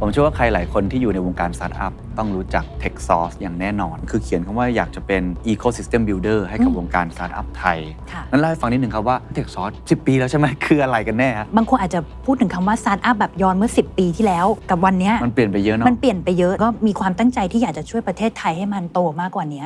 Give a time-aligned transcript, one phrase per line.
[0.00, 5.22] ผมเชื่อว่าใครหลายคนที่อยู่ในวงการสตาร์ทอัพต้องรู้จัก Techsauce อย่างแน่นอน คือเขียนคำว่าอยากจะเป็น
[5.52, 7.78] Ecosystem Builder ให้กับอืมวงการสตาร์ทอัพไทย
[8.12, 19.64] ค่ะนั้นเล่าให้ฟังนิดหนึ่งครับว่า Techsauce 10 ปีแล้วใช่ไหมคืออะไรกันแน่ฮะบางคนอาจจะพูดถึงคำว่าสตาร์ทอัพแบบย้อนเมื่อ 10 ปีที่แล้ว กับวันเนี้ยมันเปลี่ยนไปเยอะเนาะมันเปลี่ยนไปเยอะก็มีความตั้งใจที่อยากจะช่วยประเทศไทยให้มันโตมากกว่านี้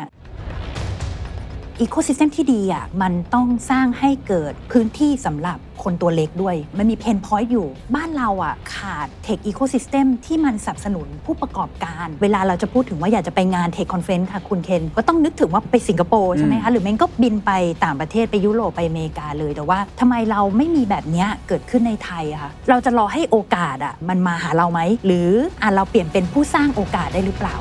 [1.83, 17.51] ecosystem ที่ดีอะมันต้องสร้างให้เกิดพื้นที่สำหรับคนตัวเล็กด้วย มันมี pain point อยู่ บ้านเราอะขาด tech ecosystem ที่มันสนับสนุนผู้ประกอบการ เวลาเราจะพูดถึงว่าอยากจะไปงานเทคคอนเฟน c ์ค่ะคุณเคน ก็ต้องนึกถึงว่าไปสิงคโปร์ใช่ไหมคะ หรือแม่งก็บินไป
[17.85, 25.31] ต่างประเทศไปยุโรปไปอเมริกาเลย แต่ว่าทำไมเราไม่มีแบบเนี้ยเกิดขึ้นในไทยอะคะเราจะรอให้โอกาสอะมันมาหาเราไหมหรือ
[25.63, 27.57] อะเราเปลี่ยนเป็นผู้สร้างโอกาสได้หรือเปล่า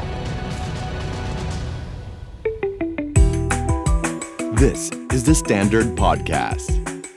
[4.67, 6.69] This is the Standard Podcast.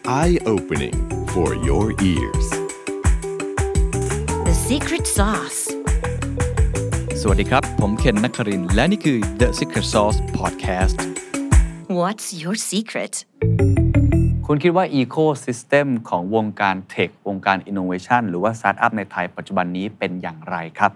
[0.06, 0.95] Eye opening
[1.34, 2.46] for your ears.
[4.48, 5.60] The secret sauce.
[7.20, 10.96] สวัสดีครับ ผมเคนนักครินทร์และนี่คือ The Secret Sauce Podcast
[12.01, 13.15] What's your secret?
[14.46, 20.93] คุณคิดว่า Ecosystem ของวงการเทควงการ Innovation หรือว่าสตาร์ทอัพในไทยปัจจุบันนี้เป็นอย่างไรครับ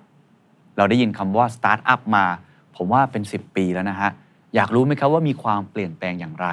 [0.77, 2.27] เราได้ยินคำว่าสตาร์ทอัพมา
[2.77, 4.13] ผมว่าเป็น 10 ปีแล้วนะฮะ
[4.55, 6.49] อยากรู้ไหมครับว่ามีความเปลี่ยนแปลงอย่างไร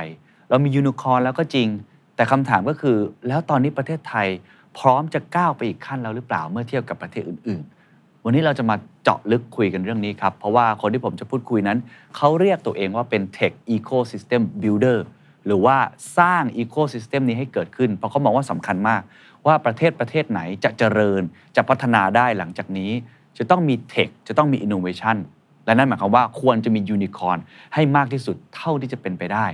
[0.49, 1.67] เรามียูนิคอร์นแล้วก็จริง
[2.15, 4.27] แต่คำถามก็คือ แล้วตอนนี้ประเทศไทย
[4.77, 11.77] พร้อมจะก้าวไปอีกขั้นแล้วหรือเปล่าเมื่อเทียบกับประเทศอื่น ๆ วันนี้เราจะมาเจาะลึกคุยกันเรื่องนี้ครับ เพราะว่าคนที่ผมจะพูดคุยนั้น
[12.15, 14.99] เขาเรียกตัวเองว่าเป็น Tech Ecosystem Builder
[15.45, 15.77] หรือว่า
[16.17, 19.01] สร้าง Ecosystem นี้ให้เกิดขึ้น เพราะเขามองว่าสำคัญมาก
[19.45, 21.21] ว่าประเทศประเทศไหนจะเจริญ
[21.55, 22.91] จะพัฒนาได้หลังจากนี้
[23.37, 25.17] จะต้องมี tech จะต้องมี Innovation
[25.65, 27.37] และนั่นหมายความว่าควรจะมียูนิคอร์น
[27.73, 29.45] ให้มากที่สุดเท่าที่จะเป็นไปได้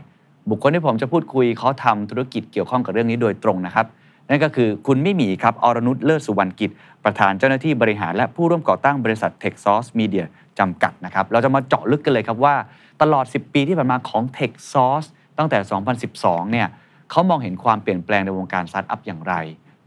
[0.50, 3.86] บุคคลที่ผมจะพูดคุยเขาทำธุรกิจเกี่ยวข้องกับเรื่องนี้โดยตรงนะครับ
[4.30, 6.72] นั่นก็คือคุณมิหมีครับอรนุชเลิศสุวรรณกิจ
[7.04, 10.26] ประธานเจ้าหน้าที่บริหาร และผู้ร่วมก่อตั้งบริษัท Techsauce Media
[10.60, 12.56] จำกัดนะครับ เราจะมาเจาะลึกกันเลยครับว่า
[13.02, 15.08] ตลอด 10 ปีที่ผ่านมาของ Techsauce
[15.38, 15.58] ตั้งแต่
[16.06, 16.68] 2012 เนี่ย
[17.12, 19.34] เขามองเห็นความเปลี่ยนแปลงในวงการสตาร์ทอัพอย่างไร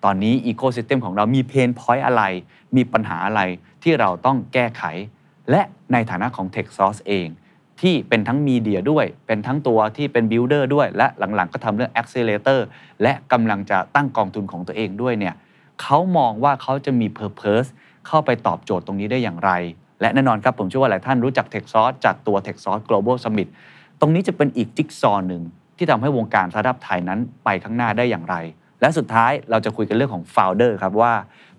[0.04, 2.22] ตอนนี้อีโค y ิสเต็มของเรามี pain point อะไร
[2.76, 3.40] มีปัญหาอะไร
[3.82, 4.82] ที่เราต้องแก้ไข
[5.50, 7.28] และในฐานะของ Techsauce เอง
[7.80, 12.60] ที่เป็นทั้ง media ด้วย เป็นทั้งตัวที่เป็น builder ด้วย และหลังๆ ก็ทำเรื่อง Accelerator
[13.02, 15.34] และกำลังจะตั้งกองทุนของตัวเองด้วยเนี่ย
[15.82, 17.68] เขามองว่าเขาจะมี Purpose
[18.06, 19.50] เข้าไปตอบโจทย์ตรงนี้ได้อย่างไร
[20.00, 23.48] และแน่นอนครับผมเชื่อว่าหลายท่านรู้จัก Techsauce จากตัว Techsauce Global Summit
[24.00, 25.42] ตรงนี้จะเป็นอีกจิ๊กซอว์หนึ่ง
[25.76, 28.36] ที่ทำให้วงการสตาร์ทอัพไทยนั้นไปข้างหน้าได้อย่างไร
[28.82, 31.12] และสุดท้ายเราจะคุยกันเรื่องของ Founder ครับว่า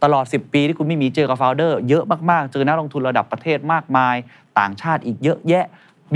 [0.04, 4.16] ตลอด 10 ปีที่คุณมิหมีเจอกับ Founder เยอะมากๆ เจอนักลงทุนระดับประเทศมากมาย
[4.60, 5.66] ต่างชาติอีกเยอะแยะ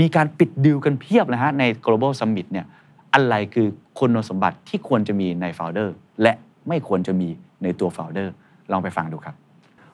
[0.00, 2.66] มีการปิดดีลกันเพียบนะฮะใน global summit เนี่ย
[3.14, 3.66] อะไรคือ
[3.98, 5.88] คุณสมบัติที่ควรจะมีใน founder
[6.22, 6.32] และ
[6.68, 7.28] ไม่ควรจะมี
[7.62, 8.28] ในตัว founder
[8.72, 9.34] ลองไปฟังดูครับ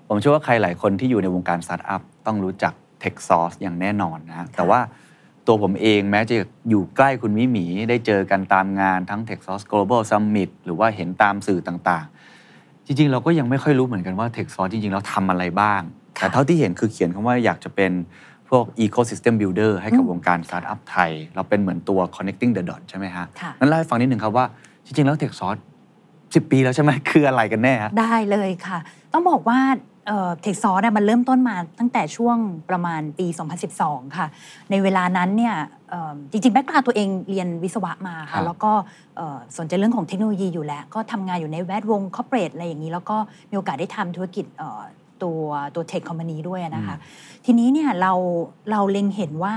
[0.09, 4.81] ผมเชื่อว่าใครหลายคนที่อยู่ในวงการสตาร์ทอัพต้องรู้จัก Techsauce อย่างแน่นอนนะแต่ว่า
[5.47, 6.37] ตัวผมเองแม้จะ
[6.69, 15.81] อยู่ใกล้คุณมิหมีได้เจอกันตามงานทั้ง Techsauce Global Summit หรือว่าเห็นตามสื่อต่างๆ จริง ๆ เราก็ยังไม่ค่อยรู้เหมือนกันว่า Techsauce จริง ๆ แล้วทำอะไรบ้าง
[16.19, 17.93] แต่เท่าที่เห็นคือเขียนคำว่าอยากจะเป็น
[18.49, 24.47] พวก Ecosystem Builder ให้กับอืมวงการสตาร์ทอัพไทย เราเป็นเหมือนตัว Connecting the Dot ใช่ไหมฮะค่ะนั้นเล่าให้ฟังนิดหนึ่งครับว่า
[24.85, 25.61] จริง ๆ แล้ว Techsauce
[26.05, 28.79] 10 ปีแล้วใช่ไหมคืออะไรกันแน่ฮะได้เลยค่ะ
[29.13, 29.59] ต้องบอกว่า
[30.43, 32.37] Techsauce มันเริ่มต้นมาตั้งแต่ช่วง
[32.71, 33.27] ประมาณปี
[33.73, 34.27] 2012 ค่ะ
[34.71, 35.55] ในเวลานั้นเนี่ย
[35.91, 38.73] เอ่อจริงๆ background ตัวเองเรียนวิศวะมาครับค่ะแล้วก็
[39.17, 43.17] เอ่อสนใจเรื่องของเทคโนโลยีอยู่แล้ว ก็ทำงานอยู่ในแวดวง corporate อะไรอย่างนี้ แล้วก็
[43.51, 44.81] มีโอกาสได้ทำธุรกิจเอ่อ
[45.23, 45.41] ตัว
[45.75, 46.97] ตัว tech company ด้วยนะคะ
[47.45, 48.13] ทีนี้เนี่ยเรา
[48.71, 49.55] เราเล็งเห็นว่า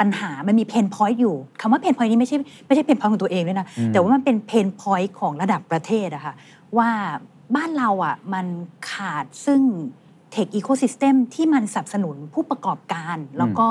[0.00, 2.36] ปัญหามันมี pain point อยู่คำว่า pain point นี้ไม่ใช่
[2.66, 6.34] ไม่ใช่ pain point ของตัวเองด้วยนะอืมแต่ว่ามันเป็น pain point ของระดับประเทศอะค่ะ
[6.78, 6.90] ว่า
[7.54, 8.46] บ้านเราอะมัน
[8.90, 9.60] ขาดซึ่ง
[10.32, 13.68] เทคอีโคซิสเต็มที่มันสนับสนุนผู้ประกอบการ แล้วก็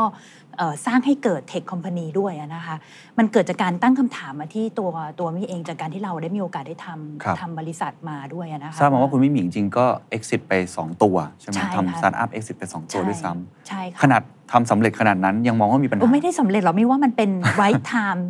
[0.57, 2.75] เอ่อสร้างให้เกิดเทคคอมพานีด้วยอะนะคะ
[3.17, 6.87] มันเกิดจากการตั้งคำถามมาที่ตัวตัวมิเองจากการที่เราได้มีโอกาสได้ท
[7.23, 9.85] ครับำทำบริษัทมาด้วยอะนะคะทราบมาว่าคุณมิหมิงจริงๆก็
[10.17, 13.31] exit ไป 2 ตัว ใช่ไหมใช่ค่ะทำ startup exit ไป 2 ตัวด้วยซ้
[13.67, 14.21] ใช่ำค่ะขนาด
[14.51, 17.29] ทำสำเร็จขนาดนั้นยังมองว่ามีปัญหาโอ้ไม่ได้สำเร็จหรอกไม่ว่ามันเป็น
[17.61, 18.21] right time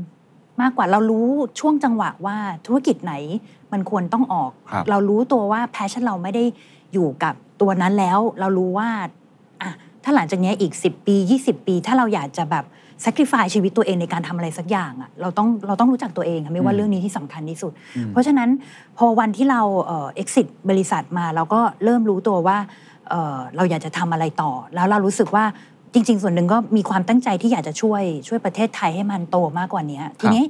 [0.61, 1.27] มากกว่าเรารู้
[1.59, 3.13] ช่วงจังหวะว่าธุรกิจไหน
[3.73, 6.43] มันควรต้องออกครับเรารู้ตัวว่า passion เราไม่ได้
[6.93, 8.89] อยู่กับตัวนั้นแล้ว เรารู้ว่า
[9.61, 9.71] อะ
[10.03, 11.15] ถ้าหลังจากเนี้ยอีก 10 ปี
[11.45, 12.65] 20 ปี ถ้าเราอยากจะแบบ
[13.05, 18.49] sacrifice ชีวิตตัวเองในการทำอะไรสักอย่างอะเราต้องเราต้องรู้จักตัวเองค่ะไม่ว่าอืมเรื่องนี้ที่สำคัญที่สุดอืมเพราะฉะนั้น
[18.97, 22.57] พอวันที่เราเอ่อ exit บริษัทมาเราก็เริ่มรู้ตัวว่า
[23.09, 25.45] เอ่อเราอยากจะทำอะไรต่อ แล้วเรารู้สึกว่า
[25.93, 30.43] จริง ๆ ส่วนหนึ่งก็มีความตั้งใจที่อยากจะช่วยช่วยประเทศไทยให้มันโตมากกว่านี้ทีนี้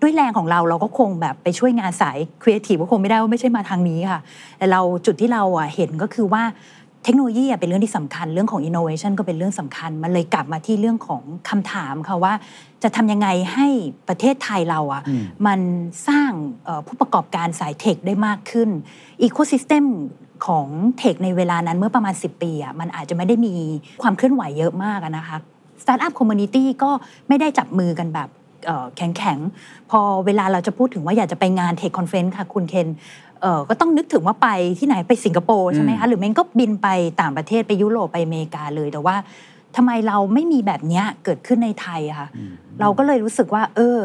[0.00, 4.20] ด้วยแรงของเราเราก็คงแบบไปช่วยงานสายครีเอทีฟก็คงไม่ได้ว่าไม่ใช่มาทางนี้ค่ะ
[4.58, 6.44] แต่เราจุดที่เราอะเห็นก็คือว่า
[7.04, 12.32] เทคโนโลยีอะเป็นเรื่องที่สำคัญเรื่องของ innovation ก็เป็นเรื่องสำคัญ มันเลยกลับมาที่เรื่องของคำถามค่ะว่า
[12.82, 13.66] จะทำยังไงให้
[14.08, 15.60] ประเทศไทยเราอะอืมมัน
[16.08, 16.30] สร้าง
[16.64, 18.68] เอ่อผู้ประกอบการสายเทคได้มากขึ้น
[19.26, 19.84] Ecosystem
[20.46, 20.66] ของ
[20.98, 23.54] เทคในเวลานั้นเมื่อประมาณ 10 ปีอะมันอาจจะไม่ได้มี
[24.02, 25.36] ความเคลื่อนไหวเยอะมากอะนะคะ
[25.82, 26.90] Startup Community ก็
[27.28, 28.28] ไม่ได้จับมือกันแบบ
[28.96, 32.88] แข็งแข็งๆ พอเวลาเราจะพูดถึงว่าอยากจะไปงานเทคคอนเฟน c e ค่ะคุณเคน
[33.40, 34.48] เอ่อก็ต้องนึกถึงว่าไป
[34.78, 36.88] ที่ไหนไปสิงคโปร์ใช่ไหมคะ หรือแม่งก็บินไป
[37.20, 39.16] ต่างประเทศไปยุโรปไปอเมริกาเลย แต่ว่า
[39.76, 42.28] ทำไมเราไม่มีแบบเนี้ยเกิดขึ้นในไทยอะคะ
[42.80, 43.98] เราก็เลยรู้สึกว่า เออ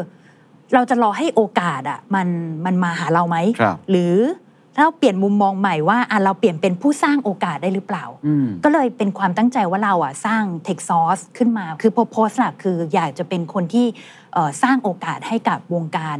[0.74, 2.28] เราจะรอให้โอกาสอะมัน
[2.64, 4.45] มันมาหาเราไหมครับหรือถ้า
[4.76, 13.86] เราเปลี่ยนมุมมองใหม่ว่าอะเราเปลี่ยนเป็นผู้สร้างโอกาสได้หรือเปล่าอืมก็เลยเป็นความตั้งใจว่าเราอะสร้าง Tech Source ขึ้นมา คือ purpose หลักคืออยากจะเป็นคนที่
[14.34, 16.18] เอ่อสร้างโอกาสให้กับวงการ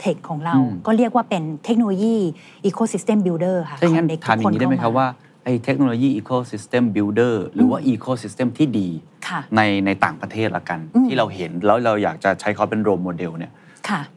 [0.00, 2.16] เทคของเราอืมก็เรียกว่าเป็นเทคโนโลยี
[2.68, 5.08] ecosystem builder ค่ะถ้าอย่างนั้น connect ถามอย่างนี้ได้ไหมครับทุกนว่า
[5.44, 8.88] ไอ้เทคโนโลยี ecosystem builder หรือว่า ecosystem ที่ดี
[9.28, 13.57] ค่ะในในต่างประเทศละกันอืมที่เราเห็นแล้วเราอยากจะใช้เขาเป็นโร e โมเดลเนี่ยค่ะ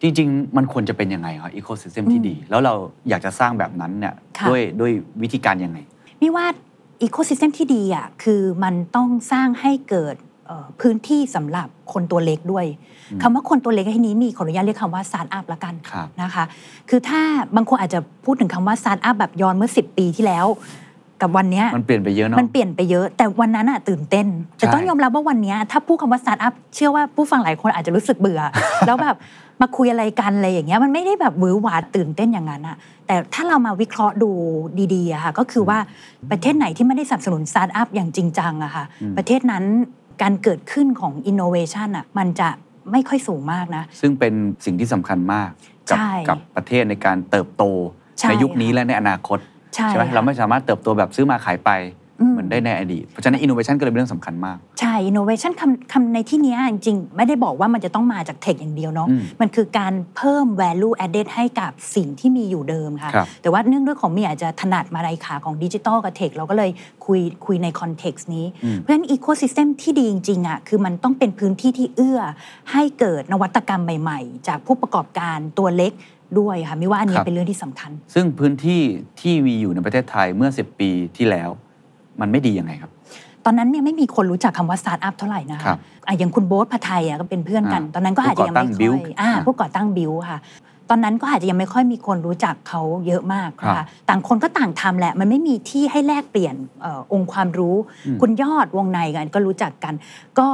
[0.02, 2.74] จริง ๆ มันควรจะเป็นยังไงครับ ecosystem ที่ดี แล้วเรา
[3.10, 4.92] อยากจะสร้างแบบนั้นเนี่ยค่ะด้วยด้วย
[5.22, 5.78] วิธีการยังไง
[6.22, 6.46] มิว่า
[7.06, 10.16] ecosystem ที่ดีอะคือมันต้องสร้างให้เกิด
[10.48, 12.66] เอ่อพื้นที่สำหรับคนตัวเล็กด้วย
[13.22, 16.44] คำว่าคนตัวเล็กในที่นี้มิขออนุญาตเรียกคำว่า start up ละกันครับนะคะ
[16.90, 17.22] คือถ้า
[17.56, 20.48] บางคนอาจจะพูดถึงคำว่า start up แบบย้อนเมื่อ 10 ปีที่แล้ว
[21.22, 28.42] กับวันเนี้ยมันเปลี่ยนไปเยอะเนาะมันเปลี่ยนไปเยอะแต่วันนั้นอะตื่นเต้น แต่ใช่ต้องยอมรับว่าวันเนี้ยถ้าพูดคำว่าสตาร์ทอัพเชื่อว่าผู้ฟังหลายคนอาจจะรู้สึกเบื่อ
[28.88, 29.16] แล้วแบบ
[29.62, 32.78] มาคุยอะไรกันอะไรอย่างเงี้ยมันไม่ได้แบบหวือหวาตื่นเต้นอย่างนั้นอะ
[33.08, 34.32] แต่ถ้าเรามาวิเคราะห์ดู
[34.94, 35.78] ดีๆอะค่ะก็คือว่า
[36.32, 39.64] ประเทศไหนที่ไม่ได้สนับสนุนสตาร์ทอัพอย่างจริงจังอะค่ะอืมประเทศนั้น
[40.22, 42.50] การเกิดขึ้นของอินโนเวชันอะมันจะ
[42.92, 44.34] ไม่ค่อยสูงมากนะ ซึ่งเป็น
[44.66, 45.50] สิ่งที่สำคัญมาก
[45.90, 47.64] กัใช่กับประเทศในการเติบโต
[48.20, 49.40] ใช่ในยุคนี้ค่ะและในอนาคต
[49.74, 52.01] ใช่ไหมค่ะเราไม่สามารถเติบโตแบบซื้อมาขายไปอืม
[52.32, 66.72] เหมือนได้ในอดีต เพราะฉะนั้น innovation ก็เลยเป็นเรื่องสำคัญมาก ใช่ innovation คำคำในที่เนี้ยจริงๆ ไม่ได้บอกว่ามันจะต้องมาจากเทคอย่างเดียวเนาะอืมมันคือการเพิ่ม value added ให้กับสิ่งที่มีอยู่เดิมค่ะครับแต่ว่าเนื่องด้วยของมีอาจจะถนัดมาในขาของดิจิทัลกับเทคเราก็เลย
[67.06, 72.20] คุยคุยในคอนเท็กซ์นี้อืมเพราะฉะนั้น ecosystem ที่ดีจริงๆอะคือมันต้องเป็นพื้นที่ที่เอื้อ
[72.72, 75.94] ให้เกิดนวัตกรรมใหม่ ๆ จากผู้ประกอบการตัวเล็ก
[76.40, 78.82] ด้วยค่ะมิว่าอันนี้เป็นเรื่องที่สำคัญ ซึ่งพื้นที่
[79.22, 81.50] ที่มีอยู่ในประเทศไทยเมื่อ 10 ปีที่แล้ว
[82.22, 82.92] มันไม่ดียังไงครับ
[83.46, 90.40] ตอนนั้นเนี่ยไม่มีคนรู้จักคำว่าสตาร์ทอัพเท่าไหร่นะคะครับอะอย่างคุณโบ๊ทพัทไทยอะก็เป็นเพื่อนกันอ่าตอนนั้นก็อาจจะยังไม่ผู้ก่อตั้งค่อย Build อ่าอ่าผู้ก่อตั้งบิวค่ะ
[90.90, 97.76] ตอนนั้นก็อาจจะยังไม่ค่อยมีคนรู้จักเขาเยอะมากนะคะครัคะบต่างคนก็ต่างทำแหละ มันไม่มีที่ให้แลกเปลี่ยนเออองค์ความรู้
[98.06, 99.94] อืมคุณยอดวงในกันก็รู้จักกัน
[100.40, 100.48] ก็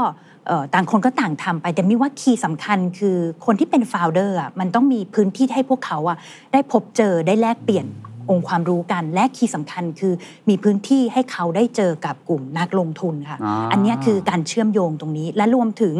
[0.48, 6.18] เอ่อต่างคนก็ต่างทำไป แต่มิว่า key สำคัญคือคนที่เป็น f o u เดอร์อะมันต้องมีพื้นที่ให้พวกเขาอะ
[6.54, 7.86] ได้พบเจอได้แลกเปลี่ยน
[8.30, 10.14] องค์ความรู้กัน และ key สำคัญคือ
[10.50, 15.96] มีพื้นที่ให้เขาได้เจอกับกลุ่มนักลงทุนค่ะอ่าอันเนี้ยคือการเชื่อมโยงตรงนี้ และรวมถึง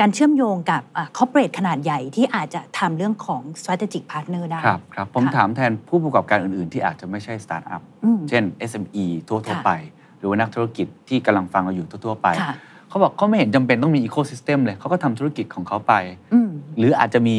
[0.00, 0.82] การเชื่อมโยงกับ
[1.16, 9.70] corporate ขนาดใหญ่ที่อาจจะทำเรื่องของ strategic partner ได้ครับครับผมค่ะถามแทนผู้ประกอบการอื่นๆ ที่อาจจะไม่ใช่สตาร์ทอัพอืมเช่น SME ทั่วๆไปค่ะ
[10.18, 12.54] หรือว่านักธุรกิจที่กำลังฟังเราอยู่ทั่วๆไปค่ะ
[12.92, 15.92] เขาบอกเขาไม่เห็นจำเป็นต้องมีอีโค y ิสเต็มเลยเขาก็ทำธุรกิจของเขาไป
[16.32, 16.48] อืม
[16.78, 17.36] หรืออาจจะมี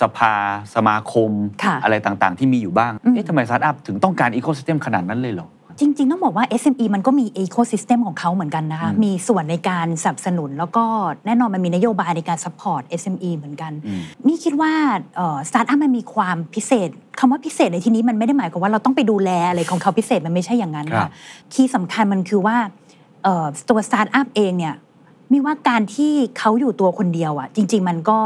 [0.00, 0.32] สภา
[0.74, 1.30] สมาคม
[1.64, 5.48] ค่ะอะไรต่างๆ ที่มีอยู่บ้างอืมเอ๊ะทำไมสตาร์ทอัพถึงต้องการอีโค y ิสเต็มขนาดนั้นเลยเหรอ
[5.80, 10.84] จริง ๆ ต้องบอกว่า SME มันก็มี ecosystem ของเขาเหมือนกันนะคะอืมมีส่วนในการสนับสนุน แล้วก็
[11.26, 14.72] แน่นอนมันมีนโยบายในการ support SME เหมือนกันอืมมี่คิดว่า
[15.48, 22.56] สตาร์ทอัพมันมีความพิเศษคำว่าพิเศษในที่นี้มันไม่ได้หมายความว่าเราต้องไปดูแลอะไรของเขาพิเศษมันไม่ใช่อย่างนั้นครัค่ะ key สำคัญมันคือว่า
[23.24, 24.74] เอ่อตัวสตาร์ทอัพเองเนี่ย
[25.32, 28.20] มีว่าการที่เขาอยู่ตัวคนเดียวอะ จริง ๆ มันก็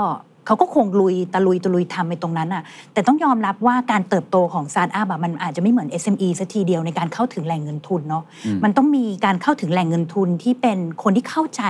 [0.47, 11.63] เขาก็คงลุยตะลุยตะลุยทำไปตรงนั้นอะ แต่ต้องยอมรับว่าการเติบโตของสตาร์ทอัพอะมันอาจจะไม่เหมือน SME สัทีเดียวในการเข้าถึงแหล่งเงินทุนเนาะอืมมันต้องมีการเข้าถึงแหล่งเงินทุนที่เป็นคนที่เข้าใจ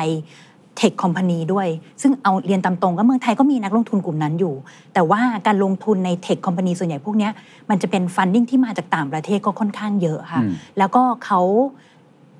[0.76, 1.68] tech company ด้วย
[2.02, 4.54] ซึ่งเอาเรียนตามตรงก็เมืองไทยก็มีนักลงทุนกลุ่มนั้นอยู่
[4.94, 7.32] แต่ว่าการลงทุนใน tech company ส่วนใหญ่พวกเนี้ย
[7.70, 11.40] มันจะเป็น funding ที่มาจากต่างประเทศก็ค่อนข้างเยอะค่ะอืมแล้วก็เขา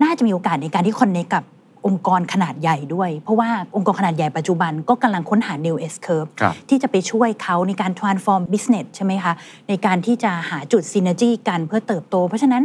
[0.03, 1.45] น่าจะมีโอกาสในการที่คอนเนคกับ
[1.87, 9.33] องค์กรขนาดใหญ่ด้วย เพราะว่าองค์กรขนาดใหญ่ปัจจุบันก็กำลังค้นหา new S curve ครับที่จะไปช่วยเขาในการ transform business ใช่ไหมคะ
[9.69, 12.63] ในการที่จะหาจุด synergy กันเพื่อเติบโต เพราะฉะนั้น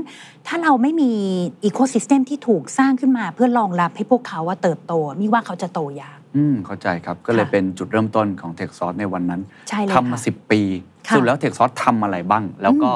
[0.47, 1.11] ถ้าเราไม่มี
[1.69, 10.61] ecosystem ที่ถูกสร้างขึ้นมาเพื่อรองรับให้พวกเขาว่าเติบโตมิว่าเขาจะโตยากอืมเข้าใจครับ ก็เลยค่ะเป็นจุดเริ่มต้นของ t e c h s o u r c e ในวันนั้นใช่เลยทำมาค่ะ10 ปี
[11.07, 12.91] ค่ะสุดแล้ว t e c h s o u r c e ทำอะไรบ้าง แล้วก็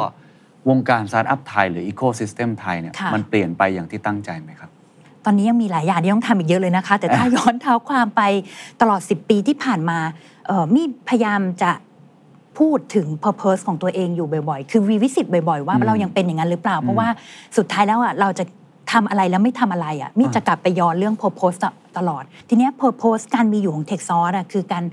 [0.70, 4.70] วงการสตาร์ทอัพไทยหรืออีโค y ิสเต็มไทยเนี่ยค่ะมันเปลี่ยนไปอย่างที่ตั้งใจไหมครับ
[5.26, 8.22] ตอนนี้ยังมีหลายอย่างที่ต้องทำอีกเยอะเลยนะคะ แต่ถ้าย้อนเท้าความไป
[8.82, 10.00] ตลอด 10 ปีที่ผ่านมา
[10.48, 11.72] เอ่อมีพยายามจะ
[12.60, 17.08] พูดถึง purpose ของตัวเองอยู่บ่อยๆ คือ revisit บ่อยๆ ว่าอืมเรายังเป็นอย่างนั้นหรือเปล่า เพราะว่า
[17.58, 18.46] สุดท้ายแล้วอะเราจะ
[18.92, 21.58] ทำอะไรแล้วไม่ทำอะไรอะมิจะกลับไปย้อนเรื่อง purpose
[22.00, 24.86] ตลอด ทีเนี้ย purpose การมีอยู่ของ Techsauce อะคือการ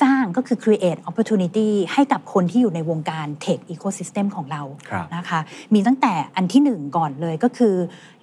[0.00, 5.40] สร้างก็คือ create opportunity ให้กับคนที่อยู่ในวงการ Tech ecosystem ของเราครับนะคะ
[5.74, 7.74] มีตั้งแต่อันที่หนึ่งก่อนเลยก็คือ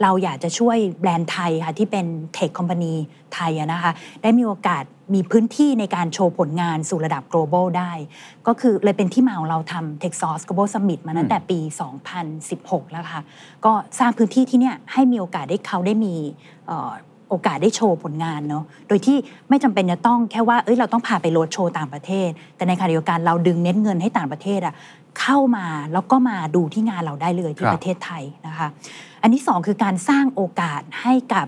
[0.02, 2.06] เราอยากจะช่วยแบรนด์ไทยค่ะที่เป็น
[2.38, 2.94] Tech Company
[3.34, 4.84] ไทยอะนะคะได้มีโอกาส
[5.14, 7.92] มีพื้นที่ในการโชว์ผลงานสู่ระดับ global ได้
[8.48, 11.60] ก็คือเลยเป็นที่มาของเราทำ Tech Source Global Summit มาตั้งแต่ปี
[12.26, 13.22] 2016 แล้วค่ะ
[13.66, 16.16] ก็สร้างพื้นที่ที่เนี่ยให้มีโอกาสได้เขาได้มี
[16.68, 16.92] เอ่อ
[17.32, 19.18] โอกาสได้โชว์ผลงานเนาะโดยที่
[19.50, 24.74] ไม่จำเป็นจะต้องแค่ว่าเอ้ยเราต้องพาไปโรดโชว์ต่างประเทศ แต่ในขณะเดียวกันเราดึงเน็ตเงินให้ต่างประเทศอะ
[25.20, 28.68] เข้ามาแล้วก็มาดูที่งานเราได้เลยที่ครับประเทศไทยนะคะ
[29.22, 31.48] อันที่สองคือการสร้างโอกาสให้กับ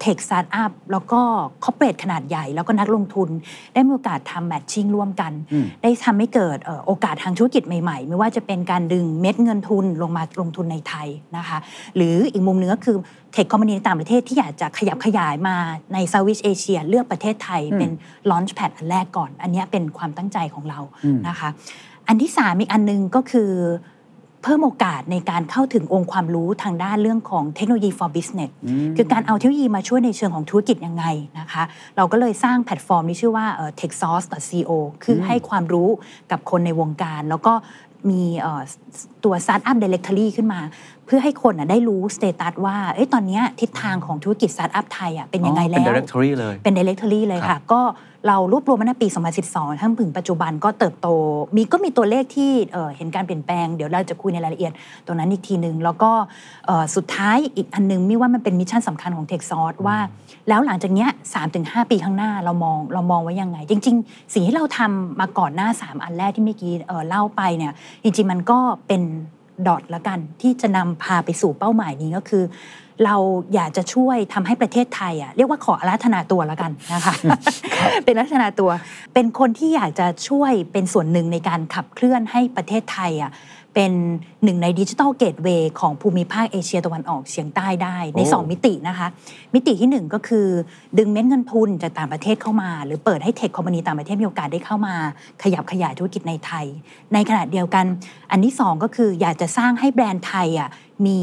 [0.00, 1.20] เทคสตาร์ทอัพแล้วก็
[1.64, 3.28] คอร์เปรสขนาดใหญ่ แล้วก็นักลงทุน
[3.72, 11.58] ได้มีโอกาสทำแมทชิ่งร่วมกันอืมได้ทำให้เกิดเอ่อโอกาสทางธุรกิจใหม่ๆ ไม่ว่าจะเป็นการดึงเม็ดเงินทุนลงมาลงทุนในไทยนะคะ
[11.96, 12.96] หรืออีกมุมหนึงก็คือ
[13.32, 15.56] tech company ในต่างประเทศที่อยากจะขยับขยายมา
[15.94, 17.90] ใน Southeast Asia เลือกประเทศไทยอืมเป็น
[18.30, 21.48] launchpad อันแรกก่อน อันเนี้ยเป็นความตั้งใจของเราอืมนะคะ
[22.08, 23.50] อันที่สามอีกอันหนึงก็คือ
[24.42, 28.50] เพิ่มโอกาสในการเข้าถึงองค์ความรู้ทางด้านเรื่องของเทคโนโลยี for business
[28.86, 31.04] มคือการเอาเทคโนโลยีมาช่วยในเชิงของธุรกิจยังไง
[31.38, 31.62] นะคะ
[31.96, 34.70] เราก็เลยสร้างแพลตฟอร์มที่ชื่อว่าเอ่อ techsauce.co
[35.04, 35.88] คือให้ความรู้
[36.30, 37.54] กับคนในวงการ แล้วก็
[38.10, 38.62] มีเอ่อ
[39.24, 40.60] ตัว Startup Directory ขึ้นมา
[41.08, 47.82] เพื่อให้คนน่ะได้รู้ status ว่าเอ้ยตอนเนี้ยทิศทางของธุรกิจ Startup ไทยอะเป็นยังไงอ๋อแล้ว เป็น directory เลย เป็น directory เลยครับค่ะก็
[48.26, 49.08] เรารวบรวมมาในปี
[49.44, 51.08] 2012 ทั้งถึงปัจจุบันก็เติบโต
[51.56, 54.72] มีก็มีตัวเลขที่เอ่อเห็นการเปลี่ยนแปลง เดี๋ยวเราจะคุยในรายละเอียด
[55.06, 56.10] ตรงนั้นอีกทีหนึ่งแล้วก็
[56.66, 59.98] เอ่อสุดท้ายอีกอันหนึงมีว่ามันเป็น mission สำคัญของ t e c h s o u r c e ว่า
[60.48, 61.08] แล้วหลังจากเนี้ย
[61.50, 67.72] 3-5 ปีข้างหน้าเรามองเรามองไว้ยังไง จริง ๆ สิ่งที่เราทำมาก่อนหน้า 3 อันแรกที่เมื่อกี้เอ่อเล่าไปเนี่ย
[68.02, 69.02] จริงๆมันก็เป็น
[69.66, 72.44] ดอทละกัน ที่จะนำพาไปสู่เป้าหมายนี้ก็คือ
[73.04, 73.16] เรา
[73.54, 77.14] อยากจะช่วยทำให้ประเทศไทยอะเรียกว่าขออาราธนาตัวแล้วกันนะคะ
[78.04, 78.70] เป็นอาราธนาตัว
[79.14, 83.30] เป็นคนที่อยากจะช่วยเป็นส่วนหนึ่งในการขับเคลื่อนให้ประเทศไทยอะ
[83.74, 83.92] เป็น
[84.44, 89.08] หนึ่งในดิจิทัลเกตเวย์ของภูมิภาคเอเชียตะวันออกเฉียงใต้ได้ในโอ้2มิตินะคะ
[89.54, 90.46] มิติที่ 1 ก็คือ
[90.98, 94.94] ดึงเม็ดเงินทุนจากต่างประเทศเข้ามา หรือเปิดให้เทคคอมพานีต่างประเทศมีโอกาสได้เข้ามา
[95.42, 96.66] ขยับขยายธุรกิจในไทย
[97.14, 97.84] ในขณะเดียวกัน
[98.30, 100.68] อันที่ 2 ก็คืออยากจะสร้างให้แบรนด์ไทยอะ
[101.06, 101.18] มี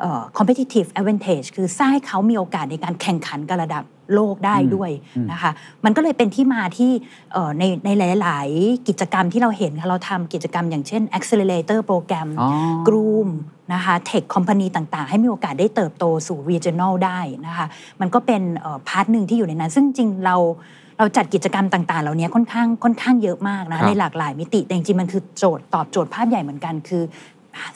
[0.00, 3.84] เอ่อ competitive advantage คือสร้างให้เขามีโอกาสในการแข่งขันกับระดับ
[4.14, 4.90] โลกได้ด้วย
[5.32, 5.50] นะคะ
[5.84, 6.90] มันก็เลยเป็นที่มาที่
[7.32, 12.48] เอ่อในในหลาย ๆ กิจกรรมที่เราเห็นค่ะเราทำกิจกรรมอย่างเช่น accelerator โปรแกรมอ๋อ
[12.88, 13.28] กรูม
[13.74, 17.66] นะคะเทคคอมพานีต่าง ๆ ให้มีโอกาสได้เติบโตสู่ regional ได้นะคะ
[18.00, 18.42] มันก็เป็น
[18.88, 20.36] part หนึ่งที่อยู่ในนั้น ซึ่งจริงๆเรา
[20.98, 27.02] เราจัดกิจกรรมต่าง ๆ เหล่านี้ค่อนข้างค่อนข้างเยอะมากนะครับในหลากหลายมิติแต่จริงๆมันคือโจทย์ตอบโจทย์ภาพใหญ่เหมือนกันคือ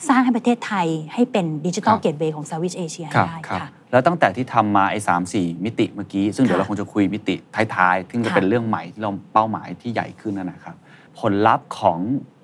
[0.07, 7.35] สร้างให้ประเทศไทยให้เป็นดิจิทัลครับ gateway ของ Southeast Asia ให้ครับได้ครับค่ะ แล้วตั้งแต่ที่ทำมาไอ้สามสี่มิติเมื่อกี้ ซึ่งเดี๋ยวค่ะเราคงจะคุยมิติ
[7.75, 10.75] ท้ายๆซึ่งจะค่ะเป็นเรื่องใหม่ที่เราเป้าหมายที่ใหญ่ขึ้นนั่นนะครับ
[11.19, 11.99] ผลลัพธ์ของ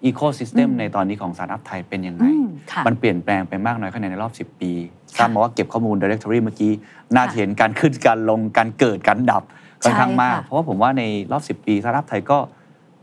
[0.05, 4.71] อีโค y ิสเต็มอืมในตอนนี้ของสตาร์ทอัพไทยเป็นยังไงอืมค่ะมันเปลี่ยนแปลงไปมากน้อยแค่ไหนในรอบ 10 ปี
[5.17, 6.71] ค่ะทราบมาว่าเก็บข้อมูล directory เมื่อกี้
[7.15, 9.43] น่าจะเห็นการขึ้นการลงการเกิดการดับ
[9.83, 12.37] ค่อนข้างมากใช่ค่ะเพราะว่าผมว่าในรอบ 10 ปีสตาร์ทอัพไทยก็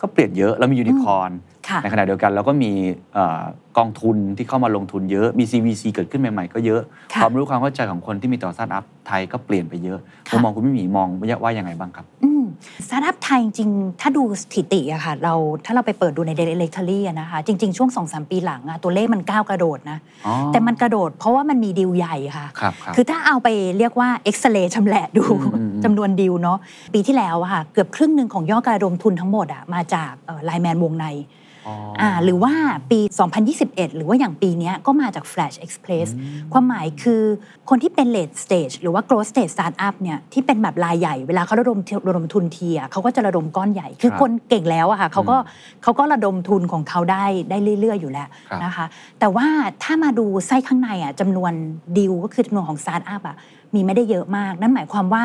[0.00, 1.45] ก็เปลี่ยนเยอะ แล้วมียูนิคอร์นค่ะ
[1.82, 2.72] ในขณะเดียวกันเราก็มี
[3.14, 3.42] เอ่อ
[3.78, 6.80] กองทุนที่เข้ามาลงทุนเยอะ มี CVC เกิดขึ้นใหม่ ๆ ก็เยอะ
[7.12, 11.08] ค่ะความรู้ความเข้าใจของคนที่มีต่อสตาร์ทอัพไทยก็เปลี่ยนไปเยอะค่ะมุมมองคุณมิหมีมอง
[11.42, 12.44] ว่ายังไงบ้างครับอืม
[12.86, 26.58] สตาร์ทอัพไทยจริงๆถ้าดูสถิติอะค่ะเราถ้าเราไปเปิดดูใน Directory อะนะคะ จริง ๆ ช่วง2-3ปีหลังอะตัวเลขมันก้าวกระโดดนะอ๋อแต่มันกระโดดเพราะว่ามันมีดีลใหญ่ค่ะครับครับคือถ้าเอาไปเรียกว่าเอ็กซเรย์ชำแหละดูอืมอืมอืมจำนวนดีลเนาะ
[26.94, 30.12] ปีที่แล้วอะค่ะเกือบครึ่งหนึ่งของยอดการระดมทุนทั้งหมดอะมาจาก
[30.44, 31.06] ไลแมนวงใน
[31.66, 32.54] อ๋อออ่าหรือว่า
[32.90, 33.00] ปี
[33.48, 36.08] 2021 หรือว่าอย่างปีเนี้ยก็มาจาก Flash Express
[36.52, 37.22] ความหมายคือ
[37.68, 45.36] คนที่เป็น late stage หรือว่า growth stage startup เนี่ยที่เป็นแบบรายใหญ่เวลาเขาระดมระดมทุนทีอะเขาก็จะระดมก้อนใหญ่ คือครับคนเก่งแล้วอะค่ะเขาก็
[45.82, 48.86] เขาก็ระดมทุนของเขาได้ได้เรื่อย ๆ อยู่แล้วครับนะคะ
[49.20, 49.46] แต่ว่า
[49.82, 51.52] ถ้ามาดูไส้ข้างในอะจำนวน
[51.96, 53.36] ดีลก็คือจำนวนของ startup อะ
[53.74, 55.24] มีไม่ได้เยอะมาก นั่นหมายความว่า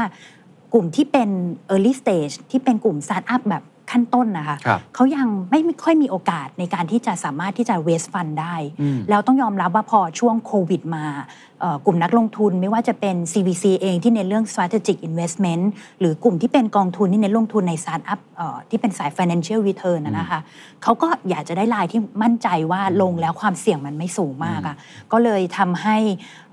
[0.73, 1.29] กลุ่มที่เป็น
[1.73, 11.50] early stage ที่เป็นกลุ่ม startup แบบ ขั้นต้นนะคะครับเขายังไม่ค่อยมีโอกาสในการที่จะสามารถที่จะ raise fund ได้อืมแล้วต้องยอมรับว่าพอช่วงโควิดมาเอ่อ
[11.85, 15.63] กลุ่มนักลงทุนไม่ว่าจะเป็น CVC เองที่เน้นเรื่อง strategic investment
[15.99, 20.39] หรือกลุ่มที่เป็นกองทุนที่เน้นลงทุนใน startup เอ่อที่เป็นสาย financial return นะนะคะ
[20.83, 24.75] เขาก็อยากจะได้รายที่มั่นใจว่าลงแล้วความเสี่ยงมันไม่สูงมากอะ
[25.11, 25.97] ก็เลยทำให้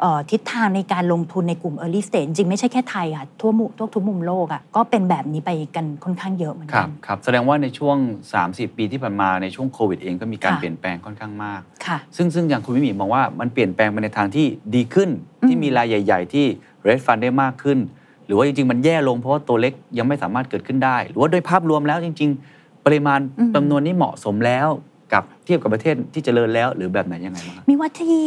[0.01, 7.97] เอ่อทิศทางในการลงทุนในกลุ่ม early stage จริงๆไม่ใช่แค่ไทยค่ะทั่วมุทั่วทุกมุมโลกอะก็เป็นแบบนี้ไปกันค่อนข้างเยอะเหมือนครักับนครับแสดงว่าในช่วง
[8.39, 15.11] 3-4ปีที่ผ่านมาในช่วงโควิดเองก็มีการค่ะเปลี่ยนแปลงค่อนข้างมากค่ะซึ่งซึ่งอย่างคุณพี่หมีมองว่ามันเปลี่ยนแปลงไปในทางที่ดีขึ้นขึ้น
[15.43, 16.47] อืมที่มีรายใหญ่ ๆ ที่
[16.87, 17.79] raise fund ได้มากขึ้น
[18.27, 23.21] หรือว่าจริง ๆ มันแย่ลงเพราะว่าตัวเล็กยังไม่สามารถเกิดขึ้นได้ หรือว่าโดยภาพรวมแล้วจริง ๆ ปริมาณ
[23.55, 24.69] จำนวนนี้เหมาะสมแล้ว
[25.13, 28.27] กับเทียบกับประเทศที่เจริญแล้วหรือแบบไหนยังไงบ้างครับมีว่าที่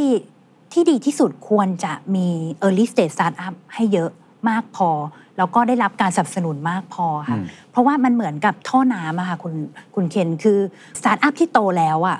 [0.73, 2.27] ที่ดีที่สุดควรจะมี
[2.65, 4.09] early stage startup ให้เยอะ
[4.49, 4.89] มากพอ
[5.37, 9.53] แล้วก็ได้รับการสนับสนุนมากพอค่ะอืมเพราะว่ามันเหมือนกับท่อน้ำอะค่ะคุณ
[9.95, 10.59] คุณเคนคือ
[10.99, 12.17] สตาร์ทอัพที่โตแล้วอะ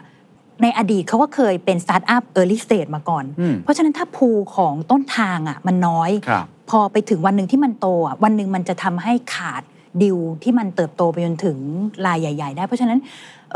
[0.61, 9.63] ในอดีตเขาก็เคยเป็นสตาร์ทอัพ early stage มาก่อนอืมเพราะฉะนั้นถ้าพูของต้นทางอะมันน้อยครับพอไปถึงวันหนึ่งที่มันโตอะวันหนึ่งมันจะทำให้ขาด
[10.03, 11.57] ดิวที่มันเติบโตไปจนถึง
[12.05, 12.99] รายใหญ่ ๆ ได้ เพราะฉะนั้น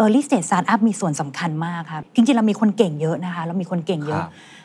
[0.01, 4.64] early stage startup มีส่วนสำคัญมากครับจริงๆเรามีคนเก่งเยอะนะคะ เรามีคนเก่งเยคอะรับเอ่อ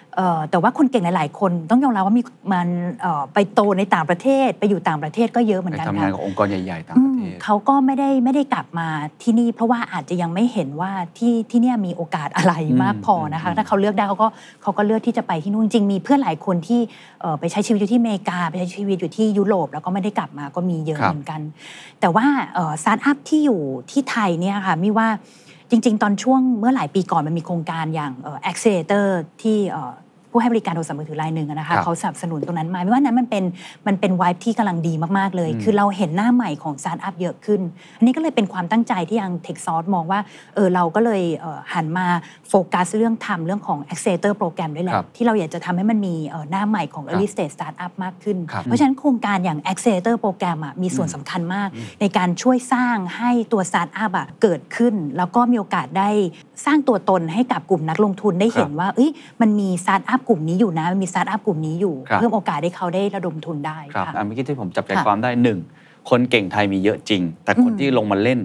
[0.50, 2.22] แต่ว่าคนเก่งหลาย ๆ คนต้องยอมรับว่ามี
[2.52, 2.68] มัน
[3.00, 8.88] เอ่อไปโตในต่างประเทศ ไปอยู่ต่างประเทศก็เยอะเหมือนไปกันทำงาค่ะนกับองค์กรใหญ่ ๆ ต่างอืประมเทศเขาก็ไม่ได้ไม่ได้กลับมา
[9.22, 14.28] ที่นี่ เพราะว่าอาจจะยังไม่เห็นว่าที่ที่เนี่ยมีโอกาสอะไรอืมมากพอนะคะอืมถ้าเขาเลือกได้เขาก็
[14.62, 16.80] เขาก็เลือกที่จะไปที่นู่นจริงมีเพื่อนหลายคนที่
[17.20, 21.40] เอ่อไปใช้ชีวิตอยู่ที่อเมริกา ไปใช้ชีวิตอยู่ที่ยุโรปแล้วก็ไม่ได้กลับมาก็มีเยอะครับเหมือนกัน
[22.00, 22.26] แต่ว่า
[22.82, 23.60] สตาร์ทอัพที่อยู่
[23.90, 25.08] ที่ไทยเนี่ยค่ะมีว่า
[25.70, 29.06] จริง ๆ ตอนช่วงเมื่อหลายปีก่อนมันมีโครงการอย่างเอ่อ accelerator
[29.42, 29.92] ที่เอ่อ
[30.30, 33.44] ผู้ให้บริการโทรศัพท์มือถือรายหนึ่งอะนะครัคะบเขาสนับสนุนตรงนั้นมาไม่ว่านั้นมันเป็น
[33.86, 37.60] มันเป็นวายที่กำลังดีมากๆเลยอืมคือเราเห็นหน้าใหม่ของสตาร์ทอัพเยอะขึ้น
[37.98, 40.20] อันนี้ก็เลยเป็นความตั้งใจที่ยัง Tech s o u r c e มองว่า
[40.54, 42.06] เออเราก็เลยเอ่อหันมา
[42.48, 51.68] โฟกัสเรื่องทำเรื่องของ accelerator โปรแกรมด้วยแหละครับที่เราอยากจะทำให้มันมีเอ่อหน้าใหม่ของครับ early stage startup มากขึ้นครับเพราะฉะนั้นโครงการอย่าง accelerator โปรแกรมอะมีส่วนสำคัญมาก
[52.00, 56.10] ในการช่วยสร้างให้ตัวสตาร์ทอัพอะเกิดขึ้น แล้วก็มีโอกาสได้
[56.66, 59.10] สร้างตัวตนให้กับกลุ่มนักลงทุนได้เห็นว่าเอ้ย
[59.40, 65.58] มันมีสตาร์ทอัพกลุ่มนี้อยู่นะมันมีสตาร์ทอัพกลุ่มนี้อยู่ครับเพิ่มโอกาสให้เขาได้ระดมทุนได้ครับค่ะอันเมื่อกี้ที่ผมจับใจค่ะความได้หนึ่ง
[66.10, 68.40] คนเก่งไทยมีเยอะจริง แต่คนอืมที่ลงมาเล่น